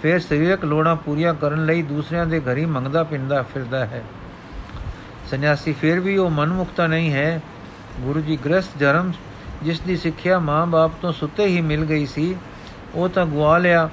[0.02, 4.02] ਫਿਰ ਸਰੀਰਕ ਲੋੜਾਂ ਪੂਰੀਆਂ ਕਰਨ ਲਈ ਦੂਸਰਿਆਂ ਦੇ ਘਰੀ ਮੰਗਦਾ ਪਿੰਦਾ ਫਿਰਦਾ ਹੈ।
[5.31, 7.41] ਸੰਨਿਆਸੀ ਫਿਰ ਵੀ ਉਹ ਮਨਮੁਖਤਾ ਨਹੀਂ ਹੈ।
[8.00, 9.12] ਗੁਰੂ ਜੀ ਗ੍ਰਸਥ ਜਨਮ
[9.62, 12.37] ਜਿਸ ਦੀ ਸਿੱਖਿਆ ਮਾਂ-ਬਾਪ ਤੋਂ ਸੁੱਤੇ ਹੀ ਮਿਲ ਗਈ ਸੀ,
[12.95, 13.88] ਉਹ ਤਾਂ ਗਵਾ ਲਿਆ।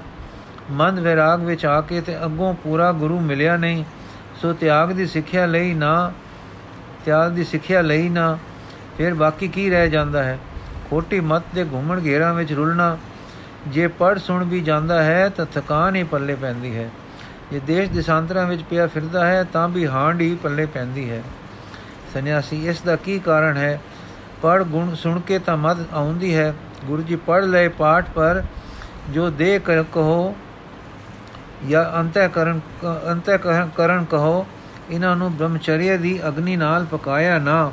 [0.70, 3.84] ਮੰਦ ਵਿਰਾਗ ਵਿੱਚ ਆ ਕੇ ਤੇ ਅੱਗੋਂ ਪੂਰਾ ਗੁਰੂ ਮਿਲਿਆ ਨਹੀਂ।
[4.42, 6.12] ਸੋ ਤਿਆਗ ਦੀ ਸਿੱਖਿਆ ਲਈ ਨਾ,
[7.04, 8.38] ਤਿਆਗ ਦੀ ਸਿੱਖਿਆ ਲਈ ਨਾ,
[8.98, 10.38] ਫਿਰ ਬਾਕੀ ਕੀ ਰਹਿ ਜਾਂਦਾ ਹੈ?
[10.90, 12.98] ਖੋਟੀ ਮਤ ਦੇ ਘੁੰਮਣ ਘੇਰਾਂ ਵਿੱਚ ਰੁਲਣਾ,
[13.68, 16.90] ਜੇ ਪੜ ਸੁਣ ਵੀ ਜਾਂਦਾ ਹੈ ਤਾਂ ਥਕਾਨ ਹੀ ਪੱਲੇ ਪੈਂਦੀ ਹੈ।
[17.52, 21.22] ਜੇ ਦੇਸ਼ ਦਿਸ਼ਾਂਤਰਾਂ ਵਿੱਚ ਪਿਆ ਫਿਰਦਾ ਹੈ ਤਾਂ ਵੀ ਹਾਂਡ ਹੀ ਪੱਲੇ ਪੈਂਦੀ ਹੈ।
[22.14, 23.80] ਸੰਨਿਆਸੀ, ਇਸ ਦਾ ਕੀ ਕਾਰਨ ਹੈ?
[24.42, 26.54] ਪੜ ਗੁਣ ਸੁਣ ਕੇ ਤਾਂ ਮਦ ਆਉਂਦੀ ਹੈ।
[26.84, 28.42] ਗੁਰੂ ਜੀ ਪੜ ਲਏ ਪਾਠ ਪਰ
[29.10, 30.36] ਜੋ ਦੇ ਕਰ ਕਹੋ
[31.68, 32.60] ਜਾਂ ਅੰਤੈ ਕਰਨ
[33.12, 34.46] ਅੰਤੈ ਕਰਨ ਕਹੋ,
[34.90, 37.72] ਇਹਨਾਂ ਨੂੰ ਬ੍ਰਹਮਚਰਯ ਦੀ ਅਗਨੀ ਨਾਲ ਪਕਾਇਆ ਨਾ,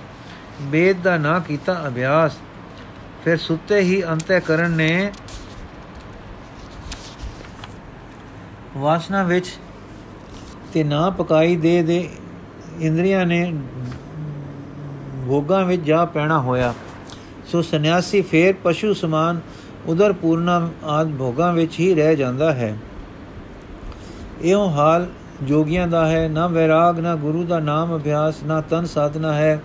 [0.62, 2.38] ਵੇਦ ਦਾ ਨਾ ਕੀਤਾ ਅਭਿਆਸ।
[3.24, 5.12] ਫਿਰ ਸੁੱਤੇ ਹੀ ਅੰਤੈ ਕਰਨ ਨੇ
[8.78, 9.48] ਵਾਸਨਾ ਵਿੱਚ
[10.74, 12.10] ਤੇ ਨਾ ਪਕਾਈ ਦੇ ਦੇ
[12.80, 13.54] ਇੰਦਰੀਆਂ ਨੇ
[15.28, 16.74] ਭੋਗਾਂ ਵਿੱਚ ਜਾ ਪੈਣਾ ਹੋਇਆ।
[17.48, 19.40] ਸੋ ਸੰਨਿਆਸੀ ਫੇਰ ਪਸ਼ੂ ਸਮਾਨ
[19.88, 22.76] ਉਦਰ ਪੂਰਨਾ ਆਦ ਭੋਗਾਂ ਵਿੱਚ ਹੀ ਰਹਿ ਜਾਂਦਾ ਹੈ।
[24.42, 25.08] ਇਹੋ ਹਾਲ
[25.44, 29.60] ਜੋਗੀਆਂ ਦਾ ਹੈ, ਨਾ ਵੈਰਾਗ, ਨਾ ਗੁਰੂ ਦਾ ਨਾਮ ਅਭਿਆਸ, ਨਾ ਤਨ ਸਾਧਨਾ ਹੈ।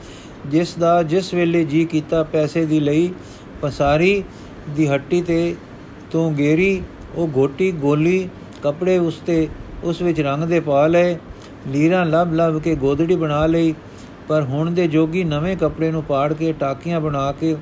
[0.46, 3.12] ਜਿਸ ਦਾ, ਜਿਸ ਵੇਲੇ ਜੀ ਕੀਤਾ ਪੈਸੇ ਦੀ ਲਈ
[3.62, 4.22] ਪਸਾਰੀ
[4.70, 5.54] ਦੀ ਹੱਟੀ ਤੇ
[6.10, 6.82] ਤੋਂ ਗੇਰੀ,
[7.16, 8.28] ਉਹ ਗੋਟੀ ਗੋਲੀ,
[8.62, 9.48] ਕਪੜੇ ਉਸਤੇ
[9.84, 11.16] ਉਸ ਵਿੱਚ ਰੰਗ ਦੇ ਪਾ ਲਏ,
[11.68, 13.74] ਲੀਰਾਂ ਲਬ ਲਬ ਕੇ ਗੋਦੜੀ ਬਣਾ ਲਈ,
[14.28, 17.56] ਪਰ ਹੁਣ ਦੇ ਜੋਗੀ ਨਵੇਂ ਕੱਪੜੇ ਨੂੰ ਪਾੜ ਕੇ ਟਾਕੀਆਂ ਬਣਾ ਕੇ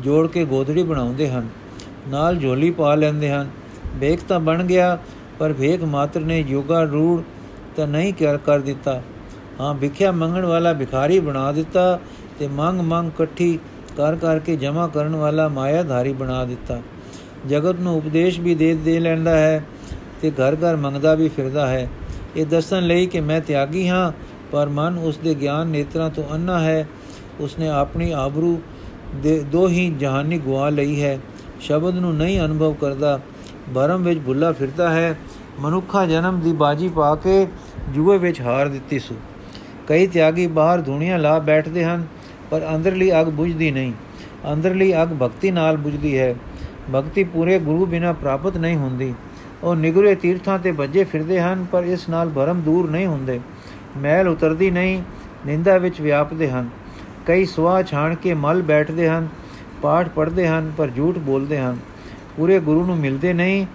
[0.00, 1.48] ਜੋੜ ਕੇ ਗੋਦੜੀ ਬਣਾਉਂਦੇ ਹਨ,
[2.08, 3.50] ਨਾਲ ਝੋਲੀ ਪਾ ਲੈਂਦੇ ਹਨ।
[3.96, 4.98] ਵੇਖ ਤਾਂ ਬਣ ਗਿਆ
[5.38, 7.22] ਪਰ ਵੇਖ ਮਾਤਰ ਨੇ ਯੋਗਾ ਰੂੜ
[7.76, 8.12] ਤਾਂ ਨਹੀਂ
[8.44, 9.02] ਕਰ ਦਿੱਤਾ।
[9.60, 11.98] ਹਾਂ ਵਿਖਿਆ ਮੰਗਣ ਵਾਲਾ ਭਿਖਾਰੀ ਬਣਾ ਦਿੱਤਾ
[12.38, 13.58] ਤੇ ਮੰਗ ਮੰਗ ਇਕੱਠੀ
[13.96, 16.80] ਕਰ, ਕਰਕੇ ਜਮਾ ਕਰਨ ਵਾਲਾ ਮਾਇਆਧਾਰੀ ਬਣਾ ਦਿੱਤਾ।
[17.48, 19.64] ਜਗਤ ਨੂੰ ਉਪਦੇਸ਼ ਵੀ ਦੇ ਦੇ ਲੈਂਦਾ ਹੈ
[20.22, 21.88] ਤੇ ਘਰ ਘਰ ਮੰਗਦਾ ਵੀ ਫਿਰਦਾ ਹੈ।
[22.36, 24.12] ਇਹ ਦੱਸਣ ਲਈ ਕਿ ਮੈਂ ਤਿਆਗੀ ਹਾਂ,
[24.52, 26.88] ਪਰ ਮਨ ਉਸ ਦੇ ਗਿਆਨ ਨੇਤਰਾਂ ਤੋਂ ਅੰਨਾ ਹੈ।
[27.40, 28.60] ਉਸਨੇ ਆਪਣੀ ਆਬਰੂ
[29.16, 31.18] ਦੇ ਦੋ ਹੀ ਜਹਾਨੀ ਗਵਾ ਲਈ ਹੈ।
[31.60, 33.20] ਸ਼ਬਦ ਨੂੰ ਨਹੀਂ ਅਨੁਭਵ ਕਰਦਾ।
[33.74, 35.18] ਭਰਮ ਵਿੱਚ ਭੁੱਲਾ ਫਿਰਦਾ ਹੈ,
[35.60, 37.46] ਮਨੁੱਖਾ ਜਨਮ ਦੀ ਬਾਜੀ ਪਾ ਕੇ
[37.90, 39.14] ਜੂਏ ਵਿੱਚ ਹਾਰ ਦਿੱਤੀ ਸੋ।
[39.88, 42.06] ਕਈ ਤਿਆਗੀ ਬਾਹਰ ਧੂਣੀਆਂ ਲਾ ਬੈਠਦੇ ਹਨ,
[42.50, 43.92] ਪਰ ਅੰਦਰਲੀ ਅਗ ਬੁਝਦੀ ਨਹੀਂ।
[44.52, 46.34] ਅੰਦਰਲੀ ਅਗ ਭਗਤੀ ਨਾਲ ਬੁਝਦੀ ਹੈ।
[46.94, 49.14] ਭਗਤੀ ਪੂਰੇ ਗੁਰੂ ਬਿਨਾ ਪ੍ਰਾਪਤ ਨਹੀਂ ਹੁੰਦੀ।
[49.62, 53.40] ਉਹ ਨਿਗਰੇ ਤੀਰਥਾਂ ਤੇ ਵੱਜੇ ਫਿਰਦੇ ਹਨ, ਪਰ ਇਸ ਨਾਲ ਭਰਮ ਦੂਰ ਨਹੀਂ ਹੁੰਦੇ।
[53.96, 55.02] ਮੈਲ ਉਤਰਦੀ ਨਹੀਂ,
[55.46, 56.68] ਨਿੰਦਾ ਵਿੱਚ ਵਿਆਪਦੇ ਹਨ।
[57.26, 59.28] ਕਈ ਸਵਾ ਛਾਣ ਕੇ ਮਲ ਬੈਠਦੇ ਹਨ,
[59.82, 61.78] ਪਾਠ ਪੜ੍ਹਦੇ ਹਨ, ਪਰ ਝੂਠ ਬੋਲਦੇ ਹਨ।
[62.36, 63.66] ਪੂਰੇ ਗੁਰੂ ਨੂੰ ਮਿਲਦੇ ਨਹੀਂ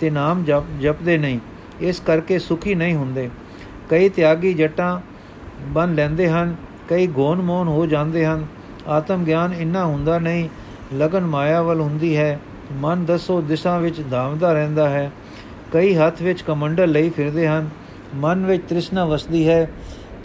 [0.00, 1.38] ਤੇ ਨਾਮ ਜਪ ਜਪਦੇ ਨਹੀਂ।
[1.80, 3.30] ਇਸ ਕਰਕੇ ਸੁਖੀ ਨਹੀਂ ਹੁੰਦੇ।
[3.90, 5.00] ਕਈ ਤਿਆਗੀ ਜਟਾਂ
[5.66, 6.56] ਬਨ ਲੈਂਦੇ ਹਨ,
[6.88, 8.46] ਕਈ ਗੋਨ ਮੋਨ ਹੋ ਜਾਂਦੇ ਹਨ।
[8.88, 10.48] ਆਤਮ ਗਿਆਨ ਇੰਨਾ ਹੁੰਦਾ ਨਹੀਂ,
[10.94, 12.40] ਲਗਨ ਮਾਇਆ ਵੱਲ ਹੁੰਦੀ ਹੈ।
[12.72, 15.12] ਮਨ ਦਸੋ ਦਿਸ਼ਾ ਵਿੱਚ ਧਾਵਦਾ ਰਹਿੰਦਾ ਹੈ।
[15.72, 17.68] ਕਈ ਹੱਥ ਵਿੱਚ ਕਮੰਡਲ ਲਈ ਫਿਰਦੇ ਹਨ।
[18.14, 19.70] ਮਨ ਵਿੱਚ ਤ੍ਰਿਸ਼ਨਾ ਵਸਦੀ ਹੈ।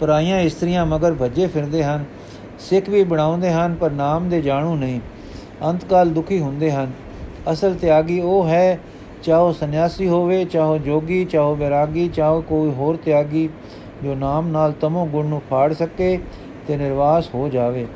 [0.00, 2.04] ਪਰਾਈਆਂ ਇਸਤਰੀਆਂ ਮਗਰ ਭੱਜੇ ਫਿਰਦੇ ਹਨ।
[2.58, 5.00] ਸਿੱਖ ਵੀ ਬਣਾਉਂਦੇ ਹਨ, ਪਰ ਨਾਮ ਦੇ ਜਾਣੂ ਨਹੀਂ।
[5.68, 6.90] ਅੰਤਕਾਲ ਦੁਖੀ ਹੁੰਦੇ ਹਨ।
[7.50, 8.78] ਅਸਲ ਤਿਆਗੀ ਉਹ ਹੈ,
[9.22, 13.48] ਚਾਹੋ ਸੰਨਿਆਸੀ ਹੋਵੇ, ਚਾਹੋ ਜੋਗੀ, ਚਾਹੋ ਵਿਰਾਗੀ, ਚਾਹੋ ਕੋਈ ਹੋਰ ਤਿਆਗੀ,
[14.04, 16.18] ਜੋ ਨਾਮ ਨਾਲ ਤਮੋ ਗੁਣ ਨੂੰ ਫਾੜ ਸਕੇ
[16.68, 17.86] ਤੇ ਨਿਰਵਾਸ ਹੋ ਜਾਵੇ।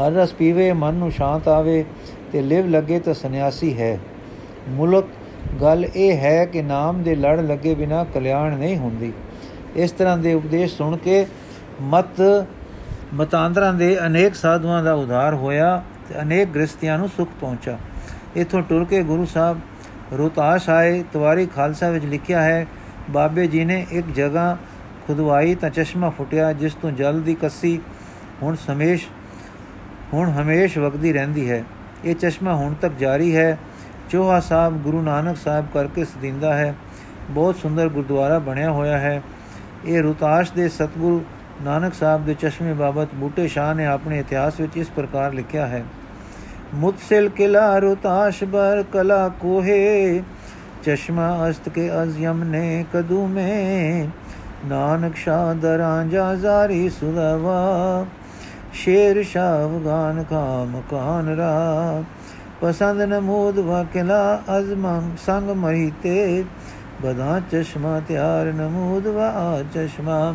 [0.00, 1.84] ਹਰ ਰਸ ਪੀਵੇ, ਮਨ ਨੂੰ ਸ਼ਾਂਤ ਆਵੇ
[2.32, 3.98] ਤੇ ਲਿਵ ਲੱਗੇ ਤਾਂ ਸੰਨਿਆਸੀ ਹੈ।
[4.68, 5.06] ਮੁਲਕ,
[5.60, 9.12] ਗੱਲ ਇਹ ਹੈ ਕਿ ਨਾਮ ਦੇ ਲੜ ਲੱਗੇ ਬਿਨਾ ਕਲਿਆਣ ਨਹੀਂ ਹੁੰਦੀ।
[9.76, 11.26] ਇਸ ਤਰ੍ਹਾਂ ਦੇ ਉਪਦੇਸ਼ ਸੁਣ ਕੇ
[11.82, 12.20] ਮਤ
[13.14, 17.78] ਮਤਾਂਦਰਾਂ ਦੇ ਅਨੇਕ ਸਾਧੂਆਂ ਦਾ ਉਧਾਰ ਹੋਇਆ ਤੇ ਅਨੇਕ ਗ੍ਰਸਤੀਆਂ ਨੂੰ ਸੁਖ ਪਹੁੰਚਾ
[18.36, 19.60] ਇਥੋਂ ਟੁਰ ਕੇ ਗੁਰੂ ਸਾਹਿਬ
[20.18, 22.66] ਰੋਤਾਸ਼ ਆਏ ਤਵਾਰੀ ਖਾਲਸਾ ਵਿੱਚ ਲਿਖਿਆ ਹੈ,
[23.10, 24.56] ਬਾਬੇ ਜੀ ਨੇ ਇੱਕ ਜਗ੍ਹਾ
[25.06, 27.80] ਖੁਦਵਾਈ ਤਾਂ ਚਸ਼ਮਾ ਫੁੱਟਿਆ ਜਿਸ ਤੋਂ ਜਲ ਦੀ ਕੱਸੀ
[28.42, 29.06] ਹੁਣ ਸਮੇਸ਼,
[30.12, 31.64] ਹੁਣ ਹਮੇਸ਼ ਵਗਦੀ ਰਹਿੰਦੀ ਹੈ।
[32.04, 33.58] ਇਹ ਚਸ਼ਮਾ ਹੁਣ ਤੱਕ ਜਾਰੀ ਹੈ।
[34.10, 36.74] ਚੋਹਾ ਸਾਹਿਬ ਗੁਰੂ ਨਾਨਕ ਸਾਹਿਬ ਕਰਕੇ ਸਦਿੰਦਾ ਹੈ।
[37.30, 39.22] ਬਹੁਤ ਸੁੰਦਰ ਗੁਰਦੁਆਰਾ ਬਣਿਆ ਹੋਇਆ ਹੈ।
[39.84, 41.24] ਇਹ ਰੁਤਾਸ਼ ਦੇ ਸਤਗੁਰੂ
[41.62, 45.84] ਨਾਨਕ ਸਾਹਿਬ ਦੇ ਚਸ਼ਮੇ ਬਾਬਤ ਬੂਟੇ ਸ਼ਾਹ ਨੇ ਆਪਣੇ ਇਤਿਹਾਸ ਵਿੱਚ ਇਸ ਪ੍ਰਕਾਰ ਲਿਖਿਆ ਹੈ।
[46.74, 50.22] ਮੁਤਸਿਲ ਕਿਲਾ ਰੁਤਾਸ਼ ਬਰ ਕਲਾ ਕੋਹੇ
[50.84, 54.06] ਚਸ਼ਮਾ ਅਸਤ ਕੇ ਅਜ਼ ਯਮਨੇ ਕਦੂਮੇ
[54.66, 58.06] ਨਾਨਕ ਸ਼ਾਹ ਦਰਾਂ ਜਾ ਜ਼ਾਰੀ ਸੁਦਵਾ
[58.74, 62.02] ਸ਼ੇਰ ਸ਼ਾਹ ਅਫਗਾਨ ਕਾ ਮਕਾਨ ਰਾ
[62.60, 66.44] ਪਸੰਦ ਨਮੂਦ ਵਕਿਲਾ ਅਜ਼ਮੰ ਸੰਗ ਮਹੀਤੇ
[67.02, 70.34] ਬਦਾ ਚਸ਼ਮਾ ਤਿਆਰ ਨਮੂਦ ਵਾ ਚਸ਼ਮਾ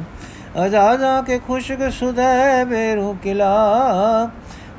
[0.65, 2.65] ਅਜਾਜਾ ਕੇ ਖੁਸ਼ਕ ਸੁਦੈ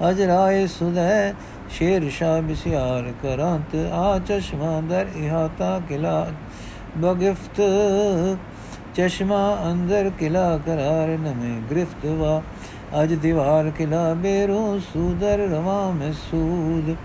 [0.00, 1.34] ਬੇਰੂ ਕਿਲਾ ਅਜਰਾਏ ਸੁਦੈ
[1.70, 6.26] ਸ਼ੇਰ ਸ਼ਾਹ ਬਿਸਿਆਰ ਕਰੰਤ ਆ ਚਸ਼ਮਾ ਦਰ ਇਹਾਤਾ ਕਿਲਾ
[6.98, 7.60] ਬਗਿਫਤ
[8.94, 12.42] ਚਸ਼ਮਾ ਅੰਦਰ ਕਿਲਾ ਕਰਾਰ ਨਮੇ ਗ੍ਰਿਫਤ ਵਾ
[13.02, 16.96] ਅਜ ਦੀਵਾਰ ਕਿਲਾ ਬੇਰੂ ਸੁਦਰ ਰਵਾ ਮਸੂਦ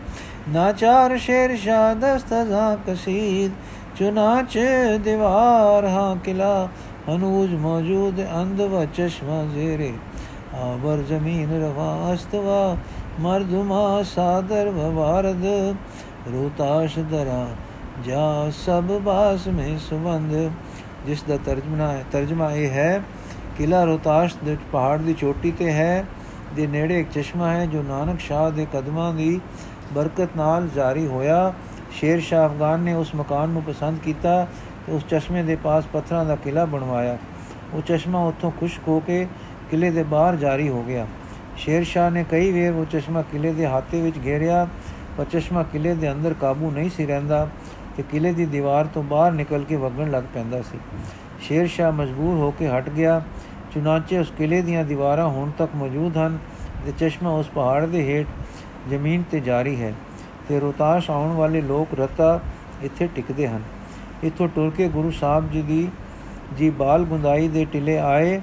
[0.49, 3.51] ਨਾਚਾਰ ਸ਼ੇਰ ਸ਼ਾਹ ਦਸਤਜ਼ਾ ਕਸੀਦ
[3.99, 4.57] ਚੁਨਾਚ
[5.03, 6.67] ਦੀਵਾਰ ਹਾਂ ਕਿਲਾ
[7.09, 9.93] ਹਨੂਜ ਮੌਜੂਦ ਅੰਧ ਵ ਚਸ਼ਮਾ ਜ਼ੇਰੇ
[10.57, 12.15] ਆਵਰ ਜ਼ਮੀਨ ਰਵਾ
[13.19, 15.45] ਮਰਦੁਮਾ ਸਾਦਰ ਵਵਾਰਦ
[16.31, 17.47] ਰੋਤਾਸ਼ ਦਰਾ,
[18.05, 20.51] ਜਾ ਸਭ ਬਾਸ ਮੇ ਸੁਵੰਦ।
[21.07, 23.01] ਜਿਸ ਦਾ ਤਰਜਮਾ ਹੈ ਤਰਜਮਾ ਇਹ ਹੈ,
[23.57, 26.05] ਕਿਲਾ ਰੋਤਾਸ਼ ਦੇ ਪਹਾੜ ਦੀ ਚੋਟੀ ਤੇ ਹੈ,
[26.55, 29.39] ਦੇ ਨੇੜੇ ਇੱਕ ਚਸ਼ਮਾ ਹੈ, ਜੋ ਨਾਨਕ ਸ਼ਾਹ ਦੇ ਕਦਮਾਂ ਦੀ
[29.93, 31.53] ਬਰਕਤ ਨਾਲ ਜਾਰੀ ਹੋਇਆ।
[31.91, 34.45] ਸ਼ੇਰ ਸ਼ਾਹ ਅਫਗਾਨ ਨੇ ਉਸ ਮਕਾਨ ਨੂੰ ਪਸੰਦ ਕੀਤਾ
[34.87, 37.17] ਤੇ ਉਸ ਚਸ਼ਮੇ ਦੇ ਪਾਸ ਪੱਥਰਾਂ ਦਾ ਕਿਲਾ ਬਣਵਾਇਆ।
[37.73, 39.27] ਉਹ ਚਸ਼ਮਾ ਉੱਥੋਂ ਖੁਸ਼ਕ ਹੋ ਕੇ
[39.71, 41.05] ਕਿਲੇ ਦੇ ਬਾਹਰ ਜਾਰੀ ਹੋ ਗਿਆ।
[41.57, 44.67] ਸ਼ੇਰ ਸ਼ਾਹ ਨੇ ਕਈ ਵੇਰ ਉਹ ਚਸ਼ਮਾ ਕਿਲੇ ਦੇ ਹਾਤੇ ਵਿੱਚ ਘੇਰਿਆ,
[45.17, 47.47] ਪਰ ਚਸ਼ਮਾ ਕਿਲੇ ਦੇ ਅੰਦਰ ਕਾਬੂ ਨਹੀਂ ਸੀ ਰਹਿੰਦਾ
[47.97, 50.79] ਤੇ ਕਿਲੇ ਦੀ ਦੀਵਾਰ ਤੋਂ ਬਾਹਰ ਨਿਕਲ ਕੇ ਵਗਣ ਲੱਗ ਪੈਂਦਾ ਸੀ।
[51.41, 53.21] ਸ਼ੇਰ ਸ਼ਾਹ ਮਜਬੂਰ ਹੋ ਕੇ ਹਟ ਗਿਆ।
[53.73, 56.37] ਚੁਨਾਚੇ ਉਸ ਕਿਲੇ ਦੀਆਂ ਦੀਵਾਰਾਂ ਹੁਣ ਤੱਕ ਮੌਜੂਦ ਹਨ
[56.85, 58.27] ਤੇ ਚਸ਼ਮਾ ਉਸ ਪਹਾੜ ਦੇ ਹੇਠ
[58.89, 59.93] ਜ਼ਮੀਨ ਤੇ ਜਾਰੀ ਹੈ
[60.49, 62.39] ਤੇ ਰੋਤਾਸ਼ ਆਉਣ ਵਾਲੇ ਲੋਕ ਰਤਾ
[62.83, 63.63] ਇੱਥੇ ਟਿਕਦੇ ਹਨ।
[64.23, 65.87] ਇਥੋਂ ਟੁਰ ਕੇ ਗੁਰੂ ਸਾਹਿਬ ਜੀ ਦੀ
[66.57, 68.39] ਜੀ ਬਾਲ ਗੁੰਦਾਈ ਦੇ ਟਿਲੇ ਆਏ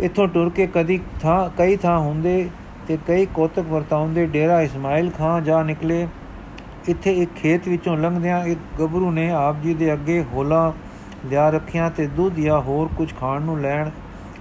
[0.00, 2.48] ਇਥੋਂ ਟੁਰ ਕੇ ਕਦੀ ਥਾਂ, ਕਈ ਥਾਂ ਹੁੰਦੇ
[2.88, 6.06] ਤੇ ਕਈ ਕੋਤਕ ਵਰਤਾਉਂਦੇ। ਡੇਰਾ ਇਸਮਾਇਲ ਖਾਨ ਜਾ ਨਿਕਲੇ।
[6.88, 10.72] ਇੱਥੇ ਇੱਕ ਖੇਤ ਵਿੱਚੋਂ ਲੰਘਦਿਆਂ ਇੱਕ ਗੱਭਰੂ ਨੇ ਆਪ ਜੀ ਦੇ ਅੱਗੇ ਹੋਲਾ
[11.26, 13.90] ਲਿਆ ਰੱਖਿਆ ਤੇ ਦੁੱਧ ਜਾਂ ਹੋਰ ਕੁਝ ਖਾਣ ਨੂੰ ਲੈਣ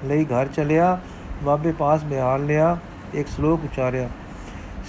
[0.06, 0.98] ਲਈ ਘਰ ਚਲਿਆ।
[1.44, 2.78] ਬਾਬੇ ਪਾਸ ਬਿਹਾਰ ਲਿਆ,
[3.14, 4.10] ਇੱਕ ਸ਼ਲੋਕ ਉਚਾਰਿਆ,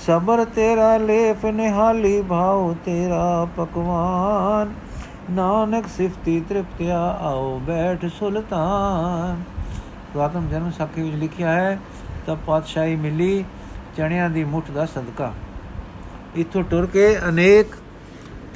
[0.07, 4.72] ਸਬਰ ਤੇਰਾ ਲੇਫ ਨਿਹਾਲੀ, ਭਾਉ ਤੇਰਾ ਪਕਵਾਨ।
[5.31, 9.42] ਨਾਨਕ ਸਿਫਤੀ ਤ੍ਰਿਪਤਿਆ, ਆਓ ਬੈਠ ਸੁਲਤਾਨ।
[10.12, 11.79] ਪੁਰਾਤਨ ਜਨਮ ਸਾਖੀ ਵਿੱਚ ਲਿਖਿਆ ਹੈ,
[12.27, 13.44] ਤਾਂ ਪਾਤਸ਼ਾਹੀ ਮਿਲੀ
[13.96, 15.33] ਚਣਿਆਂ ਦੀ ਮੁੱਠ ਦਾ ਸਦਕਾ।
[16.37, 17.66] ਇਥੋਂ ਟੁਰ ਕੇ ਅਨੇਕ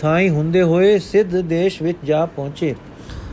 [0.01, 2.75] ਥਾਈ ਹੁੰਦੇ ਹੋਏ ਸਿੱਧ ਦੇਸ਼ ਵਿੱਚ ਜਾ ਪਹੁੰਚੇ।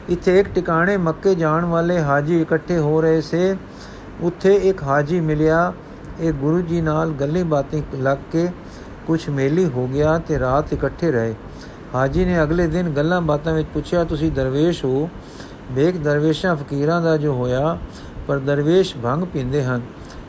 [0.10, 3.56] ਇੱਥੇ ਇੱਕ ਟਿਕਾਣੇ ਮੱਕੇ ਜਾਣ ਵਾਲੇ ਹਾਜੀ ਇਕੱਠੇ ਹੋ ਰਹੇ ਸੇ।
[4.22, 5.74] ਉੱਥੇ ਇੱਕ ਹਾਜੀ ਮਿਲਿਆ।
[6.20, 8.50] ਇਹ ਗੁਰੂ ਜੀ ਨਾਲ ਗੱਲਾਂ ਬਾਤਾਂ ਲੱਗ ਕੇ
[9.08, 11.36] ਕੁਝ ਮੇਲੀ ਹੋ ਗਿਆ ਤੇ ਰਾਤ ਇਕੱਠੇ ਰਹੇ।
[11.96, 15.10] ਹਾਜੀ ਨੇ ਅਗਲੇ ਦਿਨ ਗੱਲਾਂ ਬਾਤਾਂ ਵਿੱਚ ਪੁੱਛਿਆ, ਤੁਸੀਂ ਦਰਵੇਸ਼ ਹੋ?
[15.72, 17.78] ਵੇਖ ਦਰਵੇਸ਼ਾਂ, ਫਕੀਰਾਂ ਦਾ ਜੋ ਹੋਇਆ
[18.28, 19.82] ਪਰ ਦਰਵੇਸ਼ ਭੰਗ ਪੀਂਦੇ ਹਨ।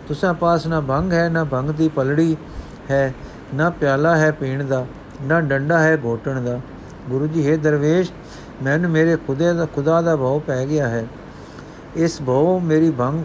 [0.09, 2.37] ਤੁਸਾਂ ਪਾਸ ਨਾ ਭੰਗ ਹੈ, ਨਾ ਭੰਗ ਦੀ ਪਲੜੀ
[2.91, 3.15] ਹੈ,
[3.55, 4.87] ਨਾ ਪਿਆਲਾ ਹੈ ਪੀਣ ਦਾ,
[5.23, 6.61] ਨਾ ਡੰਡਾ ਹੈ ਘੋਟਣ ਦਾ।
[7.09, 8.13] ਗੁਰੂ ਜੀ, ਹੈ ਦਰਵੇਸ਼,
[8.63, 11.07] ਮੈਨੂੰ ਮੇਰੇ ਖੁਦੇ ਦਾ, ਖੁਦਾ ਦਾ ਭਾਉ ਪੈ ਗਿਆ ਹੈ।
[11.97, 13.25] ਇਸ ਭਾਉ ਮੇਰੀ ਭੰਗ,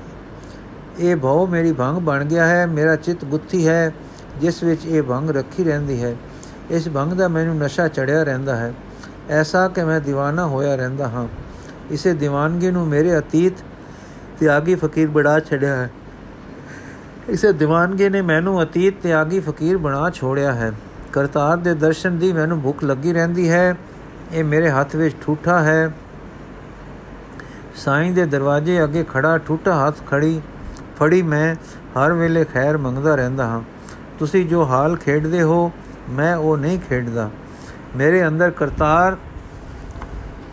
[0.99, 3.93] ਇਹ ਭਾਉ ਮੇਰੀ ਭੰਗ ਬਣ ਗਿਆ ਹੈ। ਮੇਰਾ ਚਿੱਤ ਗੁੱਥੀ ਹੈ,
[4.41, 6.15] ਜਿਸ ਵਿੱਚ ਇਹ ਭੰਗ ਰੱਖੀ ਰਹਿੰਦੀ ਹੈ।
[6.69, 8.73] ਇਸ ਭੰਗ ਦਾ ਮੈਨੂੰ ਨਸ਼ਾ ਚੜਿਆ ਰਹਿੰਦਾ ਹੈ।
[9.29, 11.27] ਐਸਾ ਕਿ ਮੈਂ دیਵਾਨਾ ਹੋਇਆ ਰਹਿੰਦਾ ਹਾਂ।
[11.91, 13.53] ਇਸੇ دیਵਾਨਗੀ ਨੂੰ ਮੇਰੇ ਅਤੀਤ
[14.39, 15.91] ਤਿਆਗੀ ਫਕੀਰ ਬੜਾ ਛੜਿਆ ਹੈ।
[17.29, 20.71] ਇਸੇ دیਵਾਨਗੀ ਨੇ ਮੈਨੂੰ ਅਤੀਤ ਤਿਆਗੀ ਫਕੀਰ ਬਣਾ ਛੋੜਿਆ ਹੈ।
[21.13, 23.75] ਕਰਤਾਰ ਦੇ ਦਰਸ਼ਨ ਦੀ ਮੈਨੂੰ ਭੁੱਖ ਲੱਗੀ ਰਹਿੰਦੀ ਹੈ।
[24.31, 25.91] ਇਹ ਮੇਰੇ ਹੱਥ ਵਿੱਚ ਠੂਠਾ ਹੈ।
[27.75, 30.41] ਸਾਈਂ ਦੇ ਦਰਵਾਜ਼ੇ ਅੱਗੇ ਖੜਾ ਠੂਠਾ ਹੱਥ ਖੜੀ
[30.99, 31.55] ਫੜੀ ਮੈਂ
[31.97, 33.61] ਹਰ ਵੇਲੇ ਖੈਰ ਮੰਗਦਾ ਰਹਿੰਦਾ ਹਾਂ।
[34.19, 35.71] ਤੁਸੀਂ ਜੋ ਹਾਲ ਖੇਡਦੇ ਹੋ,
[36.09, 37.29] ਮੈਂ ਉਹ ਨਹੀਂ ਖੇਡਦਾ।
[37.95, 39.17] ਮੇਰੇ ਅੰਦਰ ਕਰਤਾਰ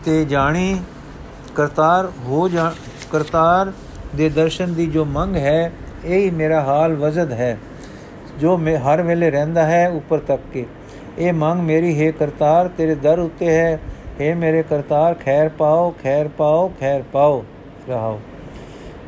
[0.05, 0.83] ਤੇ ਜਾਣੀ
[1.55, 2.73] ਕਰਤਾਰ ਹੋ ਜਾ
[3.11, 3.71] ਕਰਤਾਰ
[4.15, 5.71] ਦੇ ਦਰਸ਼ਨ ਦੀ ਜੋ ਮੰਗ ਹੈ,
[6.05, 7.57] ਇਹ ਹੀ ਮੇਰਾ ਹਾਲ ਵਜਦ ਹੈ,
[8.39, 10.65] ਜੋ ਮੈਂ, ਹਰ ਵੇਲੇ ਰਹਿੰਦਾ ਹੈ ਉੱਪਰ ਤੱਕ ਕੇ।
[11.19, 13.79] ਇਹ ਮੰਗ ਮੇਰੀ, ਹੈ ਕਰਤਾਰ, ਤੇਰੇ ਦਰ ਉੱਤੇ ਹੈ।
[14.19, 17.43] हे ਮੇਰੇ ਕਰਤਾਰ, ਖੈਰ ਪਾਓ ਖੈਰ ਪਾਓ ਖੈਰ ਪਾਓ,
[17.89, 18.19] ਰਹਾਓ।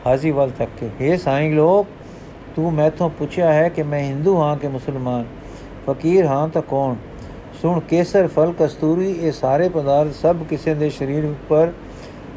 [0.05, 1.87] ਹਾਜ਼ੀ ਵੱਲ ਤੱਕ ਕੇ। हे ਸਾਈਂ ਲੋਕ,
[2.55, 5.25] ਤੂੰ ਮੈਥੋਂ ਪੁੱਛਿਆ ਹੈ ਕਿ ਮੈਂ ਹਿੰਦੂ ਹਾਂ ਕਿ ਮੁਸਲਮਾਨ?
[5.87, 6.95] ਫਕੀਰ ਹਾਂ ਤਾਂ ਕੌਣ?
[7.61, 11.71] ਸੁਣ ਕੇਸਰ, ਫਲ, ਕਸਤੂਰੀ, ਇਹ ਸਾਰੇ ਪਦਾਰਥ ਸਭ ਕਿਸੇ ਦੇ ਸਰੀਰ ਉੱਪਰ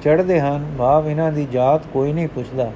[0.03, 2.73] ਚੜਦੇ ਹਨ, ਭਾਵ ਇਹਨਾਂ ਦੀ ਜਾਤ ਕੋਈ ਨਹੀਂ ਪੁੱਛਦਾ।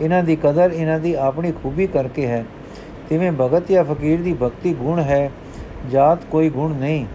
[0.00, 2.44] ਇਹਨਾਂ ਦੀ ਕਦਰ ਇਹਨਾਂ ਦੀ ਆਪਣੀ ਖੂਬੀ ਕਰਕੇ ਹੈ।
[3.08, 5.30] ਤਿਵੇਂ ਭਗਤ ਜਾਂ ਫਕੀਰ ਦੀ ਭਗਤੀ ਗੁਣ ਹੈ,
[5.90, 7.06] ਜਾਤ ਕੋਈ ਗੁਣ ਨਹੀਂ।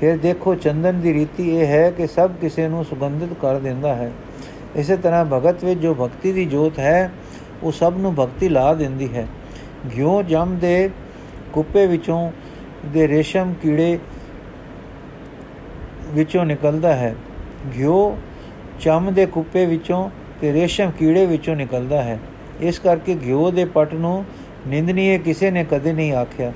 [0.00, 4.12] ਫਿਰ ਦੇਖੋ, ਚੰਦਨ ਦੀ ਰੀਤੀ ਇਹ ਹੈ ਕਿ ਸਭ ਕਿਸੇ ਨੂੰ ਸੁਗੰਧਿਤ ਕਰ ਦਿੰਦਾ ਹੈ।
[4.76, 7.12] ਇਸੇ ਤਰ੍ਹਾਂ ਭਗਤ ਵਿੱਚ ਜੋ ਭਗਤੀ ਦੀ ਜੋਤ ਹੈ,
[7.62, 9.26] ਉਹ ਸਭ ਨੂੰ ਭਗਤੀ ਲਾ ਦਿੰਦੀ ਹੈ।
[9.96, 10.90] ਘਿਓ, ਜਮ ਦੇ
[11.52, 12.32] ਕੁੱਪੇ ਵਿੱਚੋਂ
[12.86, 13.98] ਦੇ ਰੇਸ਼ਮ ਕੀੜੇ
[16.08, 17.14] ਵਿੱਚੋਂ ਨਿਕਲਦਾ ਹੈ।
[17.78, 18.16] ਘਿਓ
[18.82, 22.18] ਚਮ ਦੇ ਕੁੱਪੇ ਵਿੱਚੋਂ ਤੇ ਰੇਸ਼ਮ ਕੀੜੇ ਵਿੱਚੋਂ ਨਿਕਲਦਾ ਹੈ।
[22.60, 24.24] ਇਸ ਕਰਕੇ ਘਿਓ ਦੇ ਪਟ ਨੂੰ
[24.68, 26.52] ਨਿੰਦਨੀਏ ਕਿਸੇ ਨੇ ਕਦੇ ਨਹੀਂ ਆਖਿਆ।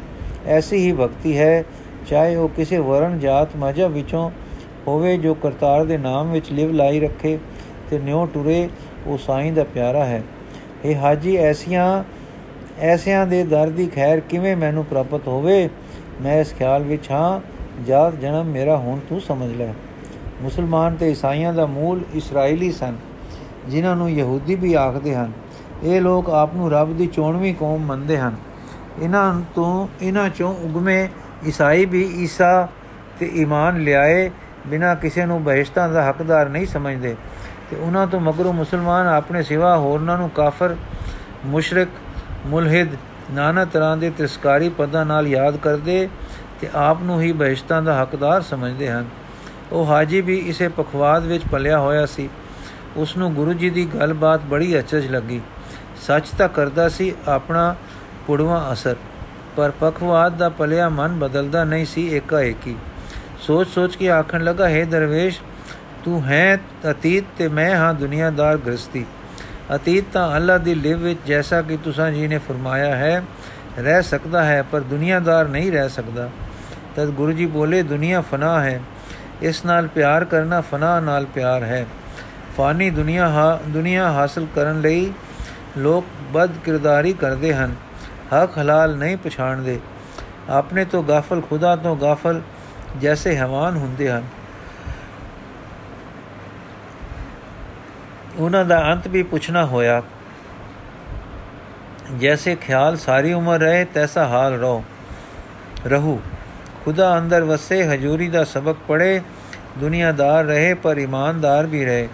[0.47, 1.65] ਐਸੀ ਹੀ ਭਗਤੀ ਹੈ,
[2.07, 4.31] ਚਾਹੇ ਉਹ ਕਿਸੇ ਵਰਣ ਜਾਤ ਮਜਬ ਵਿੱਚੋਂ
[4.89, 7.39] ਹੋਵੇ ਜੋ ਕਰਤਾਰ ਦੇ ਨਾਮ ਵਿੱਚ ਲਿਵ ਲਾਈ ਰੱਖੇ
[7.91, 8.69] ਤੇ ਨਿਉ ਟੁਰੇ,
[9.07, 10.23] ਉਹ ਸਾਈਂ ਦਾ ਪਿਆਰਾ ਹੈ।
[10.85, 12.05] ਇਹ ਹਾਜੀ, ਐਸੀਆਂ,
[12.81, 15.69] ਐਸਿਆਂ ਦੇ ਦਰ ਦੀ ਖੈਰ ਕਿਵੇਂ ਮੈਨੂੰ ਪ੍ਰਾਪਤ ਹੋਵੇ?
[16.23, 17.41] ਮੈਂ ਇਸ ਖਿਆਲ ਵਿੱਚ ਹਾਂ,
[17.87, 19.69] ਜਾਤ ਜਨਮ ਮੇਰਾ ਹੁਣ ਤੂੰ ਸਮਝ ਲੈ।
[20.43, 22.97] ਮੁਸਲਮਾਨ ਤੇ ਈਸਾਈਆਂ ਦਾ ਮੂਲ ਇਸرائیਲੀ ਸਨ,
[23.69, 25.33] ਜਿਨ੍ਹਾਂ ਨੂੰ ਯਹੂਦੀ ਵੀ ਆਖਦੇ ਹਨ।
[25.83, 28.37] ਇਹ ਲੋਕ ਆਪ ਨੂੰ ਰੱਬ ਦੀ ਚੋਣਵੀਂ ਕੌਮ ਮੰਨਦੇ ਹਨ।
[29.03, 31.09] ਇਹਨਾਂ ਤੋਂ ਇਹਨਾਂ ਚੋਂ ਉਗਮੇ
[31.47, 32.69] ਈਸਾਈ ਵੀ ਈਸਾ
[33.21, 34.31] ਤੇ ਈਮਾਨ ਲਿਆਏ,
[34.67, 37.17] ਬਿਨਾਂ ਕਿਸੇ ਨੂੰ ਬਹਿਸ਼ਤਾਂ ਦਾ ਹੱਕਦਾਰ ਨਹੀਂ ਸਮਝਦੇ।
[37.71, 40.77] ਤੇ ਉਹਨਾਂ ਤੋਂ ਮਗਰੋਂ ਮੁਸਲਮਾਨ ਆਪਣੇ ਸਿਵਾ ਹੋਰਨਾਂ ਨੂੰ ਕਾਫਰ,
[41.47, 41.89] ਮੁਸ਼ਰਕ,
[42.47, 42.89] ਮੁਲਹਿਦ,
[43.31, 46.09] ਨਾਨਾ ਤਰ੍ਹਾਂ ਦੇ ਤਿਰਸਕਾਰੀ ਪਦਾਂ ਨਾਲ ਯਾਦ ਕਰਦੇ
[46.61, 49.05] ਤੇ ਆਪ ਨੂੰ ਹੀ ਬਹਿਸ਼ਤਾਂ ਦਾ ਹੱਕਦਾਰ ਸਮਝਦੇ ਹਨ।
[49.73, 52.29] ਉਹ ਹਾਜੀ ਵੀ ਇਸੇ ਪਖਵਾਦ ਵਿੱਚ ਪਲਿਆ ਹੋਇਆ ਸੀ।
[52.97, 55.41] ਉਸ ਨੂੰ ਗੁਰੂ ਜੀ ਦੀ ਗੱਲਬਾਤ ਬੜੀ ਅਚਰਜ ਲੱਗੀ।
[56.07, 57.77] ਸੱਚ ਤਾਂ ਕਰਦਾ ਸੀ, ਆਪਣਾ
[58.27, 58.97] ਪੁੜਵਾ ਅਸਰ।
[59.57, 62.77] ਪਰ ਪਖਵਾਦ ਦਾ ਪਲਿਆ ਮਨ ਬਦਲਦਾ ਨਹੀਂ ਸੀ ਏਕਾ ਏਕੀ
[63.41, 65.41] ਸੋਚ ਸੋਚ ਕੇ ਆਖਣ ਲੱਗਾ, ਹੈ ਦਰਵੇਸ਼,
[66.05, 69.07] ਤੂੰ ਹੈ ਅਤੀਤ ਤੇ ਮੈਂ ਹਾਂ ਦੁਨੀਆਦਾਰ ਗ੍ਰਸਤੀ
[69.75, 73.23] ਅਤੀਤ ਤਾਂ ਅੱਲਾ ਦੀ ਲਿਵ ਵਿੱਚ ਜੈਸਾ ਕਿ ਤੁਸਾਂ ਜੀ ਨੇ ਫਰਮਾਇਆ ਹੈ,
[73.79, 76.31] ਰਹਿ ਸਕਦਾ ਹੈ, ਪਰ ਦੁਨੀਆਦਾਰ ਨਹੀਂ ਰਹਿ ਸਕਦਾ।
[76.97, 78.81] ਤਦ ਗੁਰੂ ਜੀ ਬੋਲੇ, ਦੁਨੀਆ ਫਨਾ ਹੈ।
[79.43, 81.87] ਇਸ ਨਾਲ ਪਿਆਰ ਕਰਨਾ ਫਨਾ ਨਾਲ ਪਿਆਰ ਹੈ।
[82.57, 85.13] ਫਾਨੀ ਦੁਨੀਆ ਹਾ, ਦੁਨੀਆ ਹਾਸਲ ਕਰਨ ਲਈ
[85.79, 87.75] ਲੋਕ ਬਦ ਕਿਰਦਾਰੀ ਕਰਦੇ ਹਨ।
[88.35, 89.81] ਹਕ ਹਲਾਲ ਨਹੀਂ ਪਛਾਣਦੇ।
[90.51, 92.41] ਆਪਣੇ ਤੋਂ ਗਾਫਲ, ਖੁਦਾ ਤੋਂ ਗਾਫਲ
[93.01, 94.25] ਜੈਸੇ ਹਵਾਨ ਹੁੰਦੇ ਹਨ।
[98.37, 100.03] ਉਹਨਾਂ ਦਾ ਅੰਤ ਵੀ ਪੁੱਛਣਾ ਹੋਇਆ,
[102.19, 104.85] ਜੈਸੇ ਖਿਆਲ ਸਾਰੀ ਉਮਰ ਰਹੇ, ਤੈਸਾ ਹਾਲ ਰਹੋ,
[105.87, 106.21] ਰਹੂ।
[106.87, 109.21] ਖੁਦਾ ਅੰਦਰ ਵਸੇ, ਹਜੂਰੀ ਦਾ ਸਬਕ ਪੜੇ
[109.79, 112.09] ਦੁਨੀਆਦਾਰ ਰਹੇ, ਪਰ ਇਮਾਨਦਾਰ ਵੀ ਰਹੇ।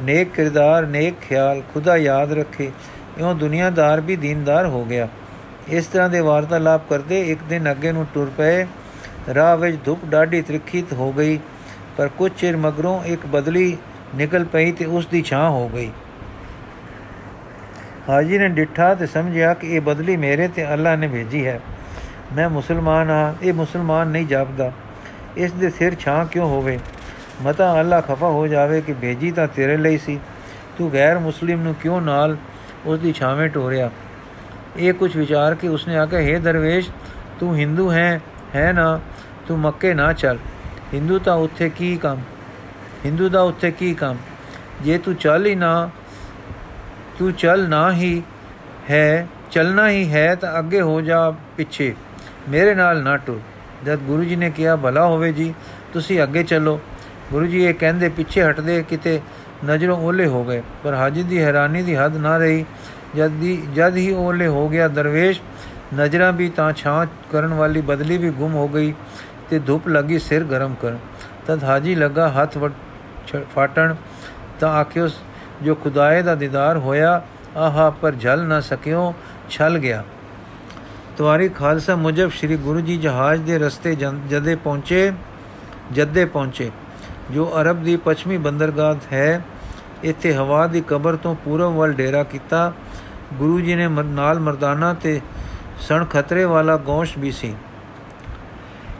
[0.00, 2.70] ਨੇਕ ਕਿਰਦਾਰ, ਨੇਕ ਖਿਆਲ, ਖੁਦਾ ਯਾਦ ਰੱਖੇ,
[3.18, 5.08] ਇਉਂ ਦੁਨੀਆਦਾਰ ਵੀ ਦੀਨਦਾਰ ਹੋ ਗਿਆ।
[5.68, 8.66] ਇਸ ਤਰ੍ਹਾਂ ਦੇ ਵਾਰਤਾਲਾਪ ਕਰਦੇ ਇੱਕ ਦਿਨ ਅੱਗੇ ਨੂੰ ਟੁਰ ਪਏ।
[9.34, 11.38] ਰਾਹ ਵਿੱਚ ਧੁੱਪ ਡਾਢੀ ਤ੍ਰਿਖਿਤ ਹੋ ਗਈ,
[11.96, 13.76] ਪਰ ਕੁਝ ਚਿਰ ਮਗਰੋਂ ਇੱਕ ਬਦਲੀ
[14.14, 15.90] ਨਿਕਲ ਪਈ ਤੇ ਉਸ ਦੀ ਛਾਂ ਹੋ ਗਈ।
[18.08, 21.60] ਹਾਜੀ ਨੇ ਡਿੱਠਾ ਤੇ ਸਮਝਿਆ ਕਿ ਇਹ ਬਦਲੀ ਮੇਰੇ ਤੇ ਅੱਲਾ ਨੇ ਭੇਜੀ ਹੈ।
[22.36, 24.72] ਮੈਂ ਮੁਸਲਮਾਨ ਹਾਂ, ਇਹ ਮੁਸਲਮਾਨ ਨਹੀਂ ਜਾਪਦਾ।
[25.36, 26.78] ਇਸ ਦੇ ਸਿਰ ਛਾਂ ਕਿਉਂ ਹੋਵੇ?
[27.42, 30.20] ਮਤਾ ਅੱਲਾ ਖਫਾ ਹੋ ਜਾਵੇ ਕਿ ਭੇਜੀ ਤਾਂ ਤੇਰੇ ਲਈ ਸੀ।
[30.78, 32.36] ਤੂੰ ਗੈਰ ਮੁਸਲਿਮ ਨੂੰ ਕਿਉਂ ਨਾਲ
[32.86, 33.90] ਉਸ ਦੀ ਛਾਵੇਂ ਟੋਰਿਆ?
[34.76, 36.90] ਇਹ ਕੁਝ ਵਿਚਾਰ ਕੇ ਉਸਨੇ ਆਖਿਆ, ਹੈ ਦਰਵੇਸ਼,
[37.40, 38.20] ਤੂੰ ਹਿੰਦੂ ਹੈ
[38.54, 39.00] ਹੈ ਨਾ?
[39.48, 40.38] ਤੂੰ ਮੱਕੇ ਨਾ ਚੱਲ।
[40.94, 42.20] ਹਿੰਦੂ ਤਾਂ ਉੱਥੇ ਕੀ ਕੰਮ?
[43.04, 44.16] ਹਿੰਦੂ ਦਾ ਉੱਥੇ ਕੀ ਕੰਮ?
[44.82, 45.90] ਜੇ ਤੂੰ ਚੱਲ ਹੀ ਨਾ,
[47.18, 48.22] ਤੂੰ ਚੱਲ ਨਾ ਹੀ
[48.90, 51.94] ਹੈ, ਚੱਲਣਾ ਹੀ ਹੈ ਤਾਂ ਅੱਗੇ ਹੋ ਜਾ ਪਿੱਛੇ।
[52.48, 53.40] ਮੇਰੇ ਨਾਲ ਨਾ ਟੁਰ।
[53.84, 55.52] ਜਦ ਗੁਰੂ ਜੀ ਨੇ ਕਿਹਾ, ਭਲਾ ਹੋਵੇ ਜੀ,
[55.92, 56.80] ਤੁਸੀਂ ਅੱਗੇ ਚੱਲੋ।
[57.32, 59.20] ਗੁਰੂ ਜੀ ਇਹ ਕਹਿੰਦੇ, ਪਿੱਛੇ ਹਟਦੇ ਕਿਤੇ
[59.64, 62.64] ਨਜ਼ਰੋਂ ਓਲੇ ਹੋ ਗਏ, ਪਰ ਹਾਜੀ ਦੀ ਹੈਰਾਨੀ ਦੀ ਹੱਦ ਨਾ ਰਹੀ।
[63.16, 65.40] ਜਦ ਦੀ, ਜਦ ਹੀ ਓਲੇ ਹੋ ਗਿਆ ਦਰਵੇਸ਼,
[65.94, 68.94] ਨਜ਼ਰਾਂ ਵੀ ਤਾਂ ਛਾਂ ਕਰਨ ਵਾਲੀ ਬਦਲੀ ਵੀ ਗੁੰਮ ਹੋ ਗਈ
[69.50, 70.96] ਤੇ ਧੁੱਪ ਲੱਗੀ ਸਿਰ ਗਰਮ ਕਰ
[71.46, 72.58] ਤਦ ਹਾਜੀ ਲੱਗਾ ਹੱਥ
[73.54, 73.94] ਫਾਟਣ,
[74.60, 75.08] ਤਾਂ ਆਖਿਓ,
[75.62, 77.20] ਜੋ ਖੁਦਾਏ ਦਾ ਦੀਦਾਰ ਹੋਇਆ,
[77.56, 79.14] ਆਹਾ, ਪਰ ਝਲ ਨਾ ਸਕਿਓ,
[79.50, 80.02] ਛਲ ਗਿਆ।
[81.16, 85.12] ਤਵਾਰੀ ਖਾਲਸਾ ਮੁਜਬ ਸ੍ਰੀ ਗੁਰੂ ਜੀ ਜਹਾਜ਼ ਦੇ ਰਸਤੇ ਜਦੇ ਪਹੁੰਚੇ,
[85.92, 86.70] ਜੱਦੇ ਪਹੁੰਚੇ।
[87.30, 89.42] ਜੋ ਅਰਬ ਦੀ ਪੱਛਮੀ ਬੰਦਰਗਾਹ ਹੈ,
[90.04, 92.72] ਇੱਥੇ ਹਵਾ ਦੀ ਕਬਰ ਤੋਂ ਪੂਰਬ ਵੱਲ ਡੇਰਾ ਕੀਤਾ।
[93.34, 95.20] ਗੁਰੂ ਜੀ ਨੇ ਨਾਲ ਮਰਦਾਨਾ ਤੇ
[95.80, 97.54] ਸਣ ਖਤਰੇ ਵਾਲਾ ਗੋਸ਼ ਵੀ ਸੀ।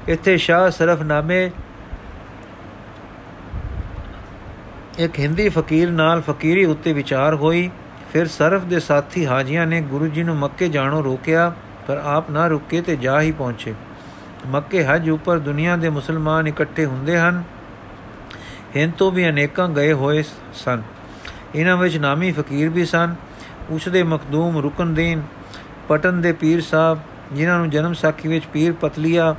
[0.09, 1.51] ਇੱਥੇ ਸ਼ਾਹ ਸਰਫਨਾਮੇ
[4.99, 7.71] ਇੱਕ ਹਿੰਦੀ ਫਕੀਰ ਨਾਲ ਫਕੀਰੀ ਉੱਤੇ ਵਿਚਾਰ ਹੋਈ।
[8.13, 11.53] ਫਿਰ ਸਰਫ ਦੇ ਸਾਥੀ ਹਾਜੀਆਂ ਨੇ ਗੁਰੂ ਜੀ ਨੂੰ ਮੱਕੇ ਜਾਣੋਂ ਰੋਕਿਆ।
[11.87, 13.75] ਪਰ ਆਪ ਨਾ ਰੁਕੇ ਤੇ ਜਾ ਹੀ ਪਹੁੰਚੇ।
[14.47, 17.43] ਮੱਕੇ ਹਜ ਉੱਪਰ ਦੁਨੀਆ ਦੇ ਮੁਸਲਮਾਨ ਇਕੱਠੇ ਹੁੰਦੇ ਹਨ।
[18.77, 20.23] ਹਿੰਦ ਤੋਂ ਵੀ ਅਨੇਕਾਂ ਗਏ ਹੋਏ
[20.55, 20.83] ਸਨ।
[21.55, 23.15] ਇਹਨਾਂ ਵਿੱਚ ਨਾਮੀ ਫਕੀਰ ਵੀ ਸਨ।
[23.71, 25.23] ਉਸ ਦੇ ਮਖਦੂਮ ਰੁਕਨਦੀਨ,
[25.89, 26.99] ਪਟਨ ਦੇ ਪੀਰ ਸਾਹਿਬ,
[27.33, 29.35] ਜਿਨ੍ਹਾਂ ਨੂੰ ਜਨਮ ਸਾਖੀ ਵਿੱਚ ਪੀਰ ਪਤਲੀਆ,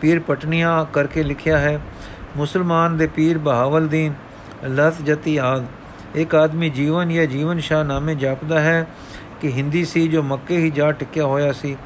[0.00, 1.80] ਪੀਰ ਪਟਨੀਆਂ ਕਰਕੇ ਲਿਖਿਆ ਹੈ।
[2.36, 4.14] ਮੁਸਲਮਾਨ ਦੇ ਪੀਰ ਬਹਾਵਲਦੀਨ
[4.68, 5.64] ਲਤ ਜਤੀ ਆਦ
[6.14, 8.86] ਇੱਕ ਆਦਮੀ ਜੀਵਨ ਜਾਂ ਜੀਵਨ ਸ਼ਾ ਨਾਮੇ ਜਪਦਾ ਹੈ।
[9.40, 11.76] ਕਿ ਹਿੰਦੀ ਸੀ, ਜੋ ਮੱਕੇ ਹੀ ਜਾ ਟਿਕਿਆ ਹੋਇਆ ਸੀ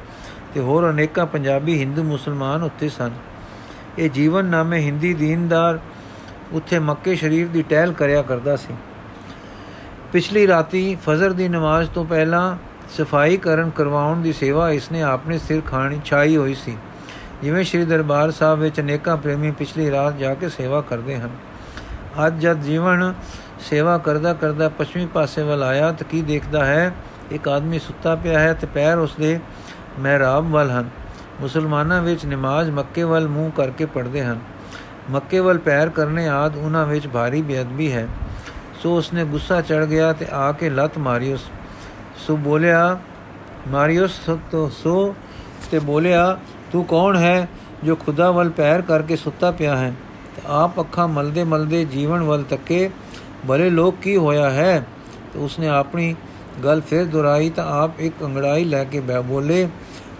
[0.53, 3.11] ਤੇ ਹੋਰ ਅਨੇਕਾਂ ਪੰਜਾਬੀ ਹਿੰਦੂ ਮੁਸਲਮਾਨ ਉੱਥੇ ਸਨ।
[3.97, 5.79] ਇਹ ਜੀਵਨ ਨਾਮੇ ਹਿੰਦੀ ਦੀਨਦਾਰ
[6.51, 8.73] ਉੱਥੇ ਮੱਕੇ ਸ਼ਰੀਫ ਦੀ ਟਹਿਲ ਕਰਿਆ ਕਰਦਾ ਸੀ।
[10.13, 12.57] ਪਿਛਲੀ ਰਾਤੀ ਫਜ਼ਰ ਦੀ ਨਮਾਜ਼ ਤੋਂ ਪਹਿਲਾਂ
[12.97, 16.77] ਸਫ਼ਾਈ ਕਰਨ ਕਰਵਾਉਣ ਦੀ ਸੇਵਾ ਇਸਨੇ ਆਪਣੇ ਸਿਰ ਖਾਣੀ ਛਾਈ ਹੋਈ ਸੀ।
[17.43, 21.29] ਜਿਵੇਂ ਸ੍ਰੀ ਦਰਬਾਰ ਸਾਹਿਬ ਵਿੱਚ ਅਨੇਕਾਂ ਪ੍ਰੇਮੀ ਪਿਛਲੀ ਰਾਤ ਜਾ ਕੇ ਸੇਵਾ ਕਰਦੇ ਹਨ।
[22.27, 23.13] ਅੱਜ ਜਦ ਜੀਵਨ
[23.59, 26.93] ਸੇਵਾ ਕਰਦਾ ਕਰਦਾ ਪੱਛਮੀ ਪਾਸੇ ਵੱਲ ਆਇਆ ਤਾਂ ਕੀ ਦੇਖਦਾ ਹੈ?
[27.31, 29.39] ਇੱਕ ਆਦਮੀ ਸੁੱਤਾ ਪਿਆ ਹੈ ਤੇ ਪੈਰ ਉਸਦੇ
[29.99, 30.89] ਮਹਿਰਾਬ ਵੱਲ ਹਨ।
[31.41, 34.39] ਮੁਸਲਮਾਨਾਂ ਵਿੱਚ ਨਮਾਜ਼ ਮੱਕੇ ਵੱਲ ਮੂੰਹ ਕਰਕੇ ਪੜ੍ਹਦੇ ਹਨ।
[35.11, 38.07] ਮੱਕੇ ਵੱਲ ਪੈਰ ਕਰਨੇ ਆਦ ਉਹਨਾਂ ਵਿੱਚ ਭਾਰੀ ਬੇਅਦਬੀ ਹੈ।
[38.83, 41.43] ਸੋ ਉਸਨੇ ਗੁੱਸਾ ਚੜ ਗਿਆ ਤੇ ਆ ਕੇ ਲੱਤ ਮਾਰੀ ਉਸ।
[42.27, 42.99] ਸੋ ਬੋਲਿਆ
[43.67, 44.19] ਮਾਰੀਓਸ
[44.51, 45.15] ਤੋਂ, ਸੋ
[45.71, 46.39] ਤੇ ਬੋਲਿਆ,
[46.71, 47.47] ਤੂੰ ਕੌਣ ਹੈ
[47.83, 49.93] ਜੋ ਖੁਦਾ ਵੱਲ ਪੈਰ ਕਰਕੇ ਸੁੱਤਾ ਪਿਆ ਹੈ?
[50.35, 52.89] ਤੇ ਆਪ ਅੱਖਾਂ ਮਲਦੇ ਮਲਦੇ ਜੀਵਨ ਵੱਲ ਤੱਕੇ,
[53.47, 54.85] ਭਲੇ ਲੋਕ ਕੀ ਹੋਇਆ ਹੈ?
[55.33, 56.15] ਤੇ ਉਸਨੇ ਆਪਣੀ
[56.63, 59.67] ਗੱਲ ਫਿਰ ਦੁਹਰਾਈ ਤਾਂ ਆਪ ਇੱਕ ਅੰਗੜਾਈ ਲੈ ਕੇ ਬੈ, ਬੋਲੇ,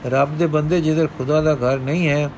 [0.05, 2.29] ਰੱਬ ਦੇ ਬੰਦੇ ਜਿੱਧਰ ਖੁਦਾ ਦਾ ਘਰ ਨਹੀਂ ਹੈ,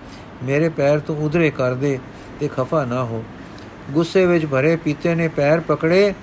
[0.43, 1.97] ਮੇਰੇ ਪੈਰ ਤੋਂ ਉਧਰੇ ਕਰ ਦੇ
[2.39, 3.23] ਤੇ ਖਫਾ ਨਾ ਹੋ।
[3.91, 6.13] ਗੁੱਸੇ ਵਿੱਚ ਭਰੇ ਪੀਤੇ ਨੇ ਪੈਰ ਪਕੜੇ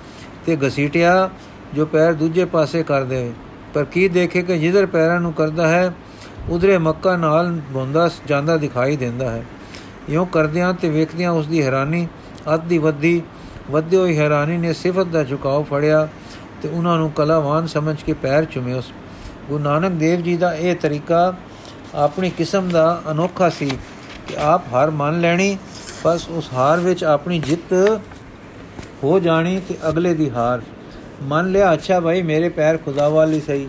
[0.45, 1.29] ਤੇ ਘਸੀਟਿਆ,
[1.73, 3.31] ਜੋ ਪੈਰ ਦੂਜੇ ਪਾਸੇ ਕਰ ਦੇਵੇ
[3.73, 5.91] ਪਰ ਕੀ ਦੇਖੇ ਕਿ ਜਿੱਧਰ ਪੈਰਾਂ ਨੂੰ ਕਰਦਾ ਹੈ,
[6.49, 9.43] ਉਧਰੇ ਮੱਕਾ ਨਾਲ ਬੋਂਦਾ ਜਾਂਦਾ ਦਿਖਾਈ ਦਿੰਦਾ ਹੈ।
[10.09, 12.07] ਇਉਂ ਕਰਦਿਆਂ ਤੇ ਵੇਖਦਿਆਂ ਉਸ ਦੀ ਹੈਰਾਨੀ
[12.53, 13.21] ਅੱਧ ਦੀ ਵੱਧੀ
[13.71, 16.07] ਵੱਧੀ ਹੋਈ ਹੈਰਾਨੀ ਨੇ ਸਿਫਤ ਦਾ ਝੁਕਾਅ ਫੜਿਆ।
[16.61, 18.91] ਤੇ ਉਹਨਾਂ ਨੂੰ ਕਲਾਵਾਨ ਸਮਝ ਕੇ ਪੈਰ ਚੁਮੇ ਉਸ
[19.49, 21.33] ਗੁਰੂ ਨਾਨਕ ਦੇਵ ਜੀ ਦਾ ਇਹ ਤਰੀਕਾ
[21.95, 23.71] ਆਪਣੀ ਕਿਸਮ ਦਾ ਅਨੋਖਾ ਸੀ
[24.27, 25.57] ਕਿ ਆਪ ਹਾਰ ਮੰਨ ਲੈਣੀ,
[26.05, 27.99] ਬਸ ਉਸ ਹਾਰ ਵਿੱਚ ਆਪਣੀ ਜਿੱਤ
[29.03, 30.61] ਹੋ ਜਾਣੀ ਤੇ ਅਗਲੇ ਦੀ ਹਾਰ।
[31.23, 33.67] ਮੰਨ ਲਿਆ, ਅੱਛਾ ਭਾਈ, ਮੇਰੇ ਪੈਰ ਖੁਦਾ ਵਾਲੀ ਸਹੀ।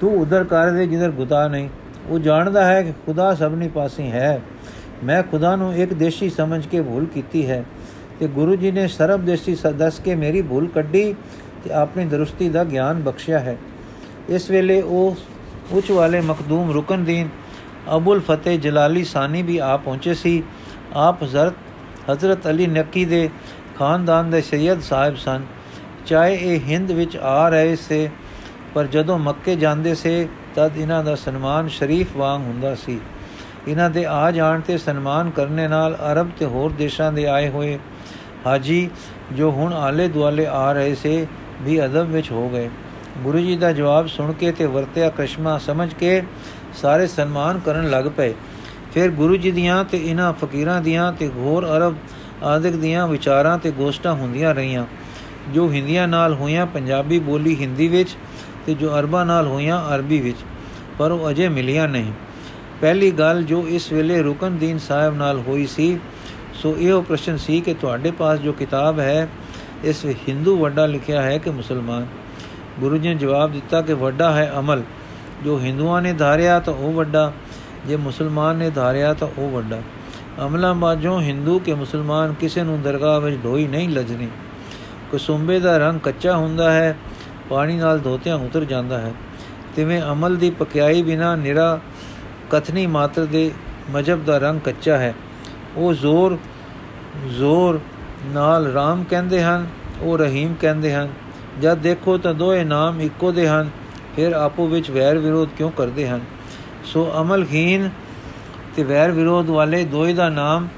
[0.00, 1.68] ਤੂੰ ਉਧਰ ਕਰ ਦੇ ਜਿੱਧਰ ਖੁਦਾ ਨਹੀਂ।
[2.08, 4.42] ਉਹ ਜਾਣਦਾ ਹੈ ਕਿ ਖੁਦਾ ਸਭਨੀ ਪਾਸੇ ਹੈ।
[5.04, 7.64] ਮੈਂ ਖੁਦਾ ਨੂੰ ਇੱਕ ਦੇਸ਼ੀ ਸਮਝ ਕੇ ਭੁੱਲ ਕੀਤੀ ਹੈ
[8.20, 11.14] ਤੇ ਗੁਰੂ ਜੀ ਨੇ ਸਰਬ ਦੇਸ਼ੀ ਸਦਸ ਕੇ ਮੇਰੀ ਭੁੱਲ ਕੱਢੀ।
[11.64, 13.56] ਤੇ ਆਪਣੀ ਦਰੁਸਤੀ ਦਾ ਗਿਆਨ ਬਖਸ਼ਿਆ ਹੈ।
[14.28, 15.16] ਇਸ ਵੇਲੇ ਉਹ
[15.70, 17.28] ਉੱਚ ਵਾਲੇ ਮਖਦੂਮ ਰੁਕਨਦੀਨ
[17.96, 20.42] ਅਬੁਲ ਫਤਿਹ ਜਲਾਲੀ ਸਾਨੀ ਵੀ ਆ ਪਹੁੰਚੇ ਸੀ।
[20.94, 21.54] ਆਪ ਹਜ਼ਰਤ
[22.10, 23.28] ਹਜ਼ਰਤ ਅਲੀ ਨਕੀ ਦੇ
[23.78, 25.42] ਖਾਨਦਾਨ ਦੇ ਸੈਦ ਸਾਹਿਬ ਸਨ।
[26.06, 28.08] ਚਾਹੇ ਇਹ ਹਿੰਦ ਵਿੱਚ ਆ ਰਹੇ ਸੇ,
[28.74, 33.00] ਪਰ ਜਦੋਂ ਮੱਕੇ ਜਾਂਦੇ ਸੇ, ਤਦ ਇਹਨਾਂ ਦਾ ਸਨਮਾਨ ਸ਼ਰੀਫ ਵਾਂਗ ਹੁੰਦਾ ਸੀ।
[33.68, 37.78] ਇਹਨਾਂ ਦੇ ਆ ਜਾਣ ਤੇ ਸਨਮਾਨ ਕਰਨੇ ਨਾਲ ਅਰਬ ਤੇ ਹੋਰ ਦੇਸ਼ਾਂ ਦੇ ਆਏ ਹੋਏ
[38.46, 38.90] ਹਾਜੀ
[39.32, 41.26] ਜੋ ਹੁਣ ਆਲੇ ਦੁਆਲੇ ਆ ਰਹੇ ਸੇ
[41.62, 42.68] ਵੀ ਅਦਬ ਵਿੱਚ ਹੋ ਗਏ।
[43.22, 46.22] ਗੁਰੂ ਜੀ ਦਾ ਜਵਾਬ ਸੁਣ ਕੇ ਤੇ ਵਰਤਿਆ ਕਸ਼ਮਾ ਸਮਝ ਕੇ
[46.74, 48.34] ਸਾਰੇ ਸਨਮਾਨ ਕਰਨ ਲੱਗ ਪਏ।
[48.94, 51.96] ਫਿਰ ਗੁਰੂ ਜੀ ਦੀਆਂ ਤੇ ਇਹਨਾਂ ਫਕੀਰਾਂ ਦੀਆਂ ਤੇ ਹੋਰ ਅਰਬ
[52.42, 54.84] ਆਦਿਕ ਦੀਆਂ ਵਿਚਾਰਾਂ ਤੇ ਗੋਸ਼ਟਾਂ ਹੁੰਦੀਆਂ ਰਹੀਆਂ,
[55.52, 58.16] ਜੋ ਹਿੰਦੀਆਂ ਨਾਲ ਹੋਈਆਂ ਪੰਜਾਬੀ ਬੋਲੀ ਹਿੰਦੀ ਵਿੱਚ
[58.66, 60.38] ਤੇ ਜੋ ਅਰਬਾਂ ਨਾਲ ਹੋਈਆਂ ਅਰਬੀ ਵਿੱਚ,
[60.98, 62.12] ਪਰ ਉਹ ਅਜੇ ਮਿਲੀਆਂ ਨਹੀਂ।
[62.80, 65.98] ਪਹਿਲੀ ਗੱਲ ਜੋ ਇਸ ਵੇਲੇ ਰੁਕਨਦੀਨ ਸਾਹਿਬ ਨਾਲ ਹੋਈ ਸੀ,
[66.54, 69.28] ਸੋ ਇਹੋ ਪ੍ਰਸ਼ਨ ਸੀ ਕਿ ਤੁਹਾਡੇ ਪਾਸ ਜੋ ਕਿਤਾਬ ਹੈ
[69.84, 72.06] ਇਸ ਵਿੱਚ ਹਿੰਦੂ ਵੱਡਾ ਲਿਖਿਆ ਹੈ ਕਿ ਮੁਸਲਮਾਨ।
[72.80, 74.82] ਗੁਰੂ ਜੀ ਨੇ ਜਵਾਬ ਦਿੱਤਾ ਕਿ ਵੱਡਾ ਹੈ ਅਮਲ।
[75.44, 77.32] ਜੋ ਹਿੰਦੂਆਂ ਨੇ ਧਾਰਿਆ ਤਾਂ ਉਹ ਵੱਡਾ,
[77.86, 79.82] ਜੇ ਮੁਸਲਮਾਨ ਨੇ ਧਾਰਿਆ ਤਾਂ ਉਹ ਵੱਡਾ।
[80.46, 84.28] ਅਮਲਾਂ ਬਾਝੋਂ ਹਿੰਦੂ ਕੇ ਮੁਸਲਮਾਨ ਕਿਸੇ ਨੂੰ ਦਰਗਾਹ ਵਿੱਚ ਢੋਈ ਨਹੀਂ ਲਜਣੀ।
[85.12, 86.96] ਕਸੁੰਬੇ ਦਾ ਰੰਗ ਕੱਚਾ ਹੁੰਦਾ ਹੈ,
[87.48, 89.12] ਪਾਣੀ ਨਾਲ ਧੋਤਿਆਂ ਉਤਰ ਜਾਂਦਾ ਹੈ।
[89.76, 91.80] ਤਿਵੇਂ ਅਮਲ ਦੀ ਪਕਿਆਈ ਬਿਨਾ ਨਿਰਾ
[92.50, 93.50] ਕਥਨੀ ਮਾਤਰ ਦੇ
[93.90, 95.14] ਮਜਬ ਦਾ ਰੰਗ ਕੱਚਾ ਹੈ।
[95.76, 96.38] ਉਹ ਜ਼ੋਰ
[97.28, 97.80] ਜ਼ੋਰ
[98.24, 99.66] ਨਾਲ ਰਾਮ ਕਹਿੰਦੇ ਹਨ,
[100.02, 101.08] ਉਹ ਰਹੀਮ ਕਹਿੰਦੇ ਹਨ,
[101.60, 103.70] ਜਦ ਦੇਖੋ ਤਾਂ ਦੋਏ ਨਾਮ ਇੱਕੋ ਦੇ ਹਨ,
[104.16, 106.20] ਫਿਰ ਆਪੋ ਵਿੱਚ ਵੈਰ ਵਿਰੋਧ ਕਿਉਂ ਕਰਦੇ ਹਨ?
[106.84, 107.90] ਸੋ ਅਮਲਹੀਨ
[108.76, 110.68] ਤੇ ਵੈਰ ਵਿਰੋਧ ਵਾਲੇ ਦੋਏ ਦਾ ਨਾਮ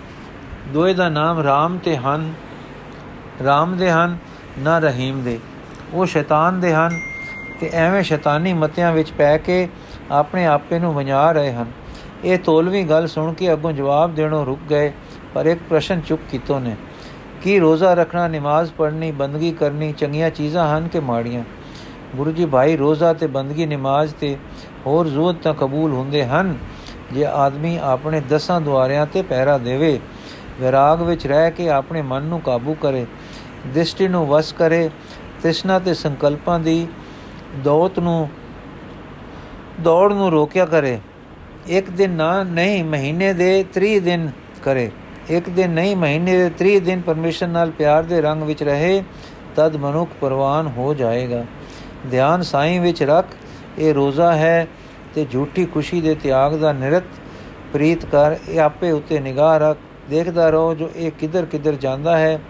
[0.68, 2.32] ਦੋਏ ਦਾ ਨਾਮ ਰਾਮ ਤੇ ਹਨ,
[3.44, 4.16] ਰਾਮ ਦੇ ਹਨ,
[4.58, 5.38] ਨਾ ਰਹੀਮ ਦੇ।
[5.92, 7.00] ਉਹ ਸ਼ੈਤਾਨ ਦੇ ਹਨ
[7.60, 9.68] ਤੇ ਐਵੇਂ ਸ਼ੈਤਾਨੀ ਮਤਿਆਂ ਵਿੱਚ ਪੈ ਕੇ
[10.10, 11.66] ਆਪਣੇ ਆਪੇ ਨੂੰ ਵੰਜਾ ਰਹੇ ਹਨ।
[12.24, 14.92] ਇਹ ਤੋਲਵੀਂ ਗੱਲ ਸੁਣ ਕੇ ਅੱਗੋਂ ਜਵਾਬ ਦੇਣੋਂ ਰੁਕ ਗਏ,
[15.34, 16.76] ਪਰ ਇੱਕ ਪ੍ਰਸ਼ਨ ਚੁੱਕ ਕੀਤੋ ਨੇ
[17.42, 21.44] ਕੀ ਰੋਜ਼ਾ ਰੱਖਣਾ, ਨਮਾਜ਼ ਪੜ੍ਹਨੀ, ਬੰਦਗੀ ਕਰਨੀ ਚੰਗੀਆਂ ਚੀਜ਼ਾਂ ਹਨ ਕਿ ਮਾੜੀਆਂ?
[22.16, 24.36] ਗੁਰੂ ਜੀ ਭਾਈ, ਰੋਜ਼ਾ ਤੇ ਬੰਦਗੀ, ਨਮਾਜ਼ ਤੇ
[24.86, 26.56] ਹੋਰ ਜ਼ੂਦ ਤਾਂ ਕਬੂਲ ਹੁੰਦੇ ਹਨ।
[27.12, 30.00] ਜੇ ਆਦਮੀ ਆਪਣੇ ਦਸਾਂ ਦੁਆਰਿਆਂ ਤੇ ਪਹਿਰਾ ਦੇਵੇ,
[30.60, 33.06] ਵਿਰਾਗ ਵਿੱਚ ਰਹਿ ਕੇ ਆਪਣੇ ਮਨ ਨੂੰ ਕਾਬੂ ਕਰੇ,
[33.66, 34.90] ਦ੍ਰਿਸ਼ਟੀ ਨੂੰ ਵਸ ਕਰੇ,
[35.42, 36.86] ਤ੍ਰਿਸ਼ਨਾ ਤੇ ਸੰਕਲਪਾਂ ਦੀ
[37.64, 38.28] ਦੌਤ ਨੂੰ,
[39.80, 40.98] ਦੌੜ ਨੂੰ ਰੋਕਿਆ ਕਰੇ,
[41.66, 44.30] ਇੱਕ ਦਿਨ ਨਾ ਨਹੀਂ, ਮਹੀਨੇ ਦੇ 30 ਦਿਨ
[44.62, 44.90] ਕਰੇ।
[45.30, 49.02] ਇੱਕ ਦਿਨ ਨਹੀਂ, ਮਹੀਨੇ ਦੇ 30 ਦਿਨ ਪਰਮੇਸ਼ਰ ਨਾਲ ਪਿਆਰ ਦੇ ਰੰਗ ਵਿੱਚ ਰਹੇ,
[49.56, 51.44] ਤਦ ਮਨੁੱਖ ਪਰਵਾਨ ਹੋ ਜਾਏਗਾ।
[52.10, 53.26] ਧਿਆਨ ਸਾਈਂ ਵਿੱਚ ਰੱਖ,
[53.78, 54.66] ਇਹ ਰੋਜ਼ਾ ਹੈ
[55.14, 57.04] ਤੇ ਝੂਠੀ ਖੁਸ਼ੀ ਦੇ ਤਿਆਗ ਦਾ ਨਿਰਤ।
[57.72, 59.78] ਪ੍ਰੀਤ ਕਰ, ਇਹ ਆਪੇ ਉੱਤੇ ਨਿਗਾਹ ਰੱਖ।
[60.10, 62.40] ਦੇਖਦਾ ਰਹੋ, ਜੋ ਇਹ ਕਿੱਧਰ ਕਿੱਧਰ ਜਾਂਦਾ ਹੈ,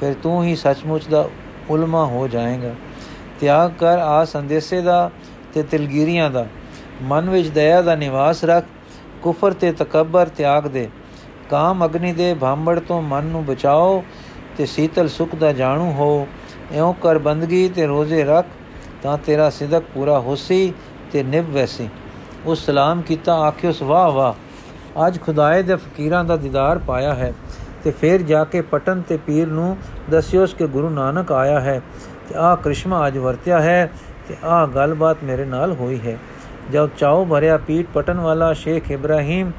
[0.00, 1.28] ਫਿਰ ਤੂੰ ਹੀ ਸੱਚਮੁੱਚ ਦਾ
[1.70, 2.74] ਉਲਮਾ ਹੋ ਜਾਏਗਾ।
[3.40, 5.10] ਤਿਆਗ ਕਰ ਆ ਸੰਦੇਸੇ ਦਾ
[5.54, 6.46] ਤੇ ਤਿਲਗੀਰੀਆਂ ਦਾ।
[7.02, 8.64] ਮਨ ਵਿੱਚ ਦਇਆ ਦਾ ਨਿਵਾਸ ਰੱਖ,
[9.22, 10.88] ਕੁਫਰ ਤੇ ਤਕਬਰ ਤਿਆਗ ਦੇ।
[11.52, 14.02] ਕਾਮ ਅਗਨੀ ਦੇ ਭਾਂਬੜ ਤੋਂ ਮਨ ਨੂੰ ਬਚਾਓ
[14.56, 16.26] ਤੇ ਸੀਤਲ ਸੁਖ ਦਾ ਜਾਣੂ ਹੋ।
[16.72, 18.46] ਐਉਂ ਕਰ ਬੰਦਗੀ ਤੇ ਰੋਜ਼ੇ ਰੱਖ
[19.02, 20.72] ਤਾਂ ਤੇਰਾ ਸਿਦਕ ਪੂਰਾ ਹੋਸੀ
[21.12, 21.88] ਤੇ ਨਿਭ ਵੈਸੀ।
[22.46, 27.32] ਉਸ ਸਲਾਮ ਕੀਤਾ, ਆਖਿਓ, ਵਾਹ ਵਾਹ। ਅੱਜ ਖੁਦਾਏ ਦੇ ਫਕੀਰਾਂ ਦਾ ਦੀਦਾਰ ਪਾਇਆ ਹੈ
[27.84, 29.76] ਤੇ ਫਿਰ ਜਾ ਕੇ ਪਟਨ ਤੇ ਪੀਰ ਨੂੰ
[30.10, 31.80] ਦੱਸਿਓਸ ਕਿ ਗੁਰੂ ਨਾਨਕ ਆਇਆ ਹੈ
[32.28, 33.90] ਤੇ ਆਹ ਕ੍ਰਿਸ਼ਮਾ ਅੱਜ ਵਰਤਿਆ ਹੈ
[34.28, 36.18] ਤੇ ਆਹ ਗੱਲਬਾਤ ਮੇਰੇ ਨਾਲ ਹੋਈ ਹੈ।
[36.72, 39.50] ਜਦ ਚਾਉ ਭਰਿਆ ਪੀਟ ਪਟਨ ਵਾਲਾ ਸ਼ੇਖ ਇਬਰਾਹੀਮ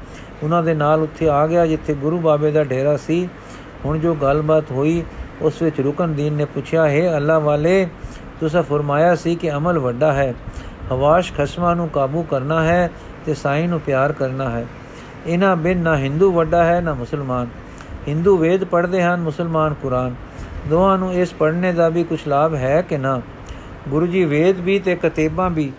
[0.43, 3.28] ਉਹਨਾਂ ਦੇ ਨਾਲ ਉੱਥੇ ਆ ਗਿਆ, ਜਿੱਥੇ ਗੁਰੂ ਬਾਬੇ ਦਾ ਡੇਰਾ ਸੀ।
[3.86, 5.04] ਹੁਣ ਜੋ ਗੱਲਬਾਤ ਹੋਈ,
[5.41, 7.88] ਉਸ ਵਿੱਚ ਰੁਕਨਦੀਨ ਨੇ ਪੁੱਛਿਆ, ਹੈ ਅੱਲਾ ਵਾਲੇ,
[8.39, 10.34] ਤੁਸੀਂ ਫਰਮਾਇਆ ਸੀ ਕਿ ਅਮਲ ਵੱਡਾ ਹੈ।
[10.91, 12.89] ਹਵਾਸ਼ ਖਸਮਾਂ ਨੂੰ ਕਾਬੂ ਕਰਨਾ ਹੈ
[13.26, 14.65] ਤੇ ਸਾਈਂ ਨੂੰ ਪਿਆਰ ਕਰਨਾ ਹੈ।
[15.28, 17.48] ਇਹਨਾਂ ਬਿਨ ਨਾ ਹਿੰਦੂ ਵੱਡਾ ਹੈ, ਨਾ ਮੁਸਲਮਾਨ।
[18.08, 20.15] ਹਿੰਦੂ ਵੇਦ ਪੜ੍ਹਦੇ ਹਨ, ਮੁਸਲਮਾਨ ਕੁਰਾਨ।
[20.69, 23.22] ਦੋਹਾਂ ਨੂੰ ਇਸ ਪੜ੍ਹਨੇ ਦਾ ਵੀ ਕੁਝ ਲਾਭ ਹੈ ਕਿ ਨਾ?
[23.89, 25.72] ਗੁਰੂ ਜੀ ਵੇਦ ਵੀ ਤੇ ਕਿਤਾਬਾਂ ਵੀ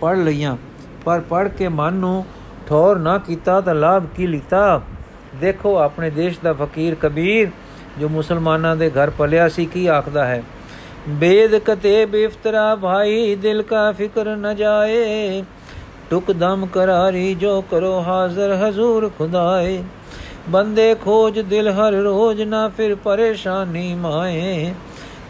[0.00, 0.56] ਪੜ੍ਹ ਲਈਆਂ,
[1.04, 2.24] ਪਰ ਪੜ੍ਹ ਕੇ ਮਨ ਨੂੰ
[2.68, 4.82] ਠੌਰ ਨਾ ਕੀਤਾ ਤਾਂ ਲਾਭ ਕੀ ਲਿੱਤਾ?
[5.34, 7.48] ਦੇਖੋ, ਆਪਣੇ ਦੇਸ਼ ਦਾ ਫਕੀਰ ਕਬੀਰ
[8.00, 10.42] ਜੋ ਮੁਸਲਮਾਨਾਂ ਦੇ ਘਰ ਪਲਿਆ ਸੀ, ਕੀ ਆਖਦਾ ਹੈ?
[11.08, 15.44] ਬੇਦ ਕਤੇ ਬਿਫਤਰਾ ਭਾਈ, ਦਿਲ ਕਾ ਫਿਕਰ ਨ ਜਾਏ।
[16.10, 19.84] ਟੁਕ ਦਮ ਕਰਾਰੀ ਜੋ ਕਰੋ ਹਾਜ਼ਰ ਹਜ਼ੂਰ ਖੁਦਾਏ।
[20.48, 24.74] ਬੰਦੇ ਖੋਜ, ਦਿਲ ਹਰ ਰੋਜ ਨਾ ਫਿਰ ਪਰੇਸ਼ਾਨੀ ਮਾਏ।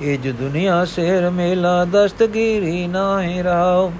[0.03, 3.92] ਇਹ ਜੋ ਦੁਨੀਆ, ਸੇਰ ਮੇਲਾ, ਦਸਤਗੀਰੀ ਨਾਹੀ ਰਾਓ।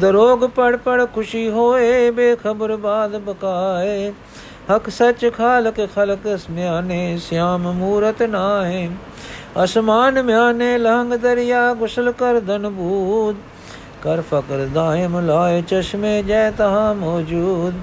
[0.00, 4.12] ਦਰੋਗ ਪੜ ਪੜ ਖੁਸ਼ੀ ਹੋਏ ਬੇਖਬਰ ਬਾਦ ਬਕਾਏ
[4.70, 8.88] ਹਕ ਸੱਚ ਖਾਲਕ ਖਲਕ ਸਮਿਆਨੇ ਸਿਆਮ ਮੂਰਤ ਨਾਹੇ
[9.64, 13.36] ਅਸਮਾਨ ਮਿਆਨੇ ਲੰਗ ਦਰਿਆ ਗੁਸਲ ਕਰ ਧਨ ਬੂਦ
[14.02, 17.74] ਕਰ ਫਕਰ ਦਾਇਮ ਲਾਏ ਚਸ਼ਮੇ ਜੈ ਤਹਾ ਮੌਜੂਦ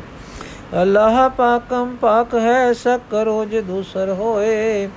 [0.81, 4.89] ਅੱਲਾਹ ਪਾਕਮ ਪਾਕ ਹੈ ਸਕ ਕਰੋ ਜ ਦੂਸਰ ਹੋਏ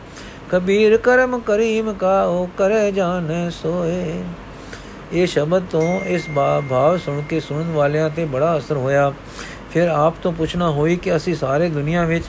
[0.51, 4.23] ਕਬੀਰ ਕਰਮ ਕਰੀਮ ਕਾ ਉਹ ਕਰੇ ਜਾਣੇ ਸੋਏ
[5.13, 9.13] ਇਹ ਸ਼ਬਦ ਤੋਂ ਇਸ ਭਾਵ ਸੁਣ ਕੇ ਸੁਣਨ ਵਾਲਿਆਂ ਤੇ ਬੜਾ ਅਸਰ ਹੋਇਆ।
[9.73, 12.25] ਫਿਰ ਆਪ ਤੋਂ ਪੁੱਛਣਾ ਹੋਈ ਕਿ ਅਸੀਂ ਸਾਰੇ ਦੁਨੀਆ ਵਿੱਚ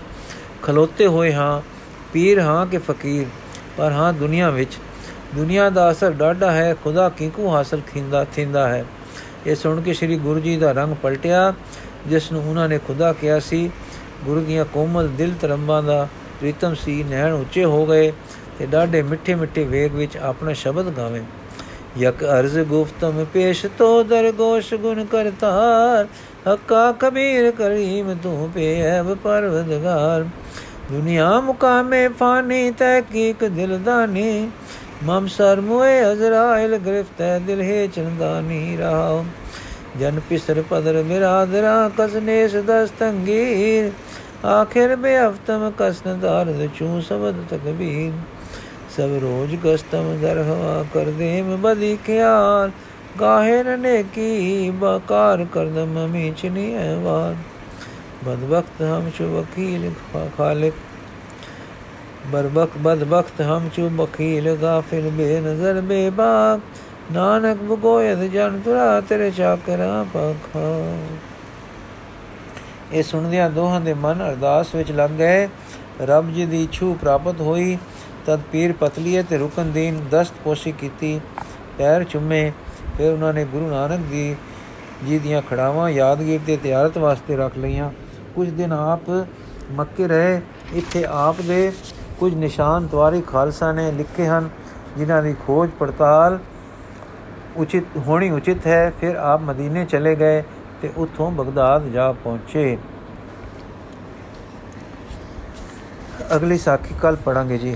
[0.62, 1.62] ਖਲੋਤੇ ਹੋਏ ਹਾਂ,
[2.14, 3.26] ਪੀਰ ਹਾਂ ਕਿ ਫਕੀਰ?
[3.78, 4.78] ਪਰ ਹਾਂ, ਦੁਨੀਆ ਵਿੱਚ।
[5.36, 8.86] ਦੁਨੀਆ ਦਾ ਅਸਰ ਡਾਢਾ ਹੈ, ਖੁਦਾ ਕਿੰਕੂ ਹਾਸਲ ਖਿੰਦਾ, ਥਿੰਦਾ ਹੈ?
[9.48, 11.54] ਇਹ ਸੁਣ ਕੇ ਸ੍ਰੀ ਗੁਰੂ ਜੀ ਦਾ ਰੰਗ ਪਲਟਿਆ,
[12.08, 13.70] ਜਿਸ ਨੂੰ ਉਹਨਾਂ ਨੇ ਖੁਦਾ ਕਿਹਾ ਸੀ,
[14.26, 16.08] ਗੁਰੂ ਦੀਆਂ ਕੋਮਲ ਦਿਲ ਤਰੰਬਾਂ ਦਾ
[16.40, 18.12] ਪ੍ਰੀਤਮ ਸੀ, ਨੈਣ ਉੱਚੇ ਹੋ ਗਏ
[18.60, 21.24] ਤੇ ਡਾਢੇ ਮਿੱਠੇ ਮਿੱਠੇ ਵੇਗ ਵਿੱਚ ਆਪਣਾ ਸ਼ਬਦ ਗਾਵੇ।
[21.98, 26.08] ਯਕ ਅਰਜ਼ ਗੁਫਤਮ ਪੇਸ਼ ਤੋ ਦਰਗੋਸ਼ ਗੁਣ ਕਰਤਾਰ,
[26.52, 30.26] ਹੱਕਾ ਕਬੀਰ ਕਰੀਮ ਤੂੰ ਪੇਵ ਪਰਵਦਗਾਰ।
[30.92, 34.50] ਦੁਨੀਆ ਮੁਕਾਮੇ ਫਾਨੀ, ਤਹਿਕੀਕ ਦਿਲਦਾਨੀ,
[35.04, 39.24] ਮਮ ਸਰ ਮੋਏ ਅਜ਼ਰਾਇਲ ਗ੍ਰਿਫਤ ਹੈ ਦਿਲ ਹੈ ਚੰਦਾਨੀ ਰਾਹ।
[40.00, 43.92] ਜਨ ਪਿਸਰ ਪਦਰ ਬਿਰਾਦਰਾ ਕਸਨੇਸ ਦਸਤੰਗੀਰ
[44.46, 48.12] ਆਖਿਰ ਬੇ ਹਫਤਮ ਕਸਨ ਦਾਰਦ ਚੂ ਸਬਦ ਤਕਬੀਰ।
[48.98, 52.72] ਸਭ ਰੋਜ ਗਸਤਮ ਦਰ ਹਵਾ ਕਰ ਦੇਮ ਬਦੀ ਖਿਆਲ।
[53.22, 57.36] ਗਾਹੇ ਨੇਕੀ ਬਕਾਰ ਕਰਦਮ ਮੀਚਨੀ ਐਵਾਰ
[58.26, 59.92] ਬਦ ਵਕਤ ਹਮ ਸ਼ੁ ਵਕੀਲ
[60.38, 60.74] ਖਾਲਿਕ।
[62.28, 66.60] ਬਰਬਕ ਬਦ ਵਕਤ ਹਮ ਚੂ ਵਕੀਲ ਗਾਫਿਲ ਬੇ ਨਜ਼ਰ ਬੇ ਬਾਕ
[67.14, 70.98] ਨਾਨਕ ਬਗੋਇਦ ਜਨ ਤੁਰਾ ਤੇਰੇ ਚਾਕਰਾਂ ਪਖਾ।
[72.94, 75.48] ਇਹ ਸੁਣਦਿਆਂ ਦੋਹਾਂ ਦੇ ਮਨ ਅਰਦਾਸ ਵਿੱਚ ਲੱਗ ਗਏ।
[76.02, 77.78] ਰੱਬ ਜੀ ਦੀ ਛੂ ਪ੍ਰਾਪਤ ਹੋਈ।
[78.26, 81.20] ਤਦ ਪੀਰ ਪਤਲੀਏ ਤੇ ਰੁਕਨਦੀਨ ਦਸਤ ਪੋਸ਼ੀ ਕੀਤੀ,
[81.78, 82.52] ਪੈਰ ਚੁੰਮੇ,
[82.98, 84.36] ਫਿਰ ਉਹਨਾਂ ਨੇ ਗੁਰੂ ਨਾਨਕ ਦੀ
[85.06, 87.92] ਜੀ ਦੀਆਂ ਖੜਾਵਾਂ ਯਾਦਗੀਰ ਤੇ ਤਿਆਰਤ ਵਾਸਤੇ ਰੱਖ ਲਈਆਂ।
[88.36, 89.10] ਕੁਝ ਦਿਨ ਆਪ
[89.72, 90.42] ਮੱਕੇ ਰਹੇ,
[90.74, 91.72] ਇੱਥੇ ਆਪ ਦੇ
[92.20, 94.50] ਕੁਝ ਨਿਸ਼ਾਨ ਤਵਾਰੀ ਖਾਲਸਾ ਨੇ ਲਿਖੇ ਹਨ,
[94.98, 96.40] ਜਿਨ੍ਹਾਂ ਦੀ ਖੋਜ ਪੜਤਾਲ
[97.58, 100.42] ਉਚਿਤ, ਹੋਣੀ ਉਚਿਤ ਹੈ। ਫਿਰ ਆਪ ਮਦੀਨੇ ਚਲੇ ਗਏ
[100.82, 102.78] ਤੇ ਉੱਥੋਂ ਬਗਦਾਦ ਜਾ ਪਹੁੰਚੇ।
[106.36, 107.76] ਅਗਲੀ ਸਾਖੀ ਕੱਲ ਪੜਾਂਗੇ ਜੀ।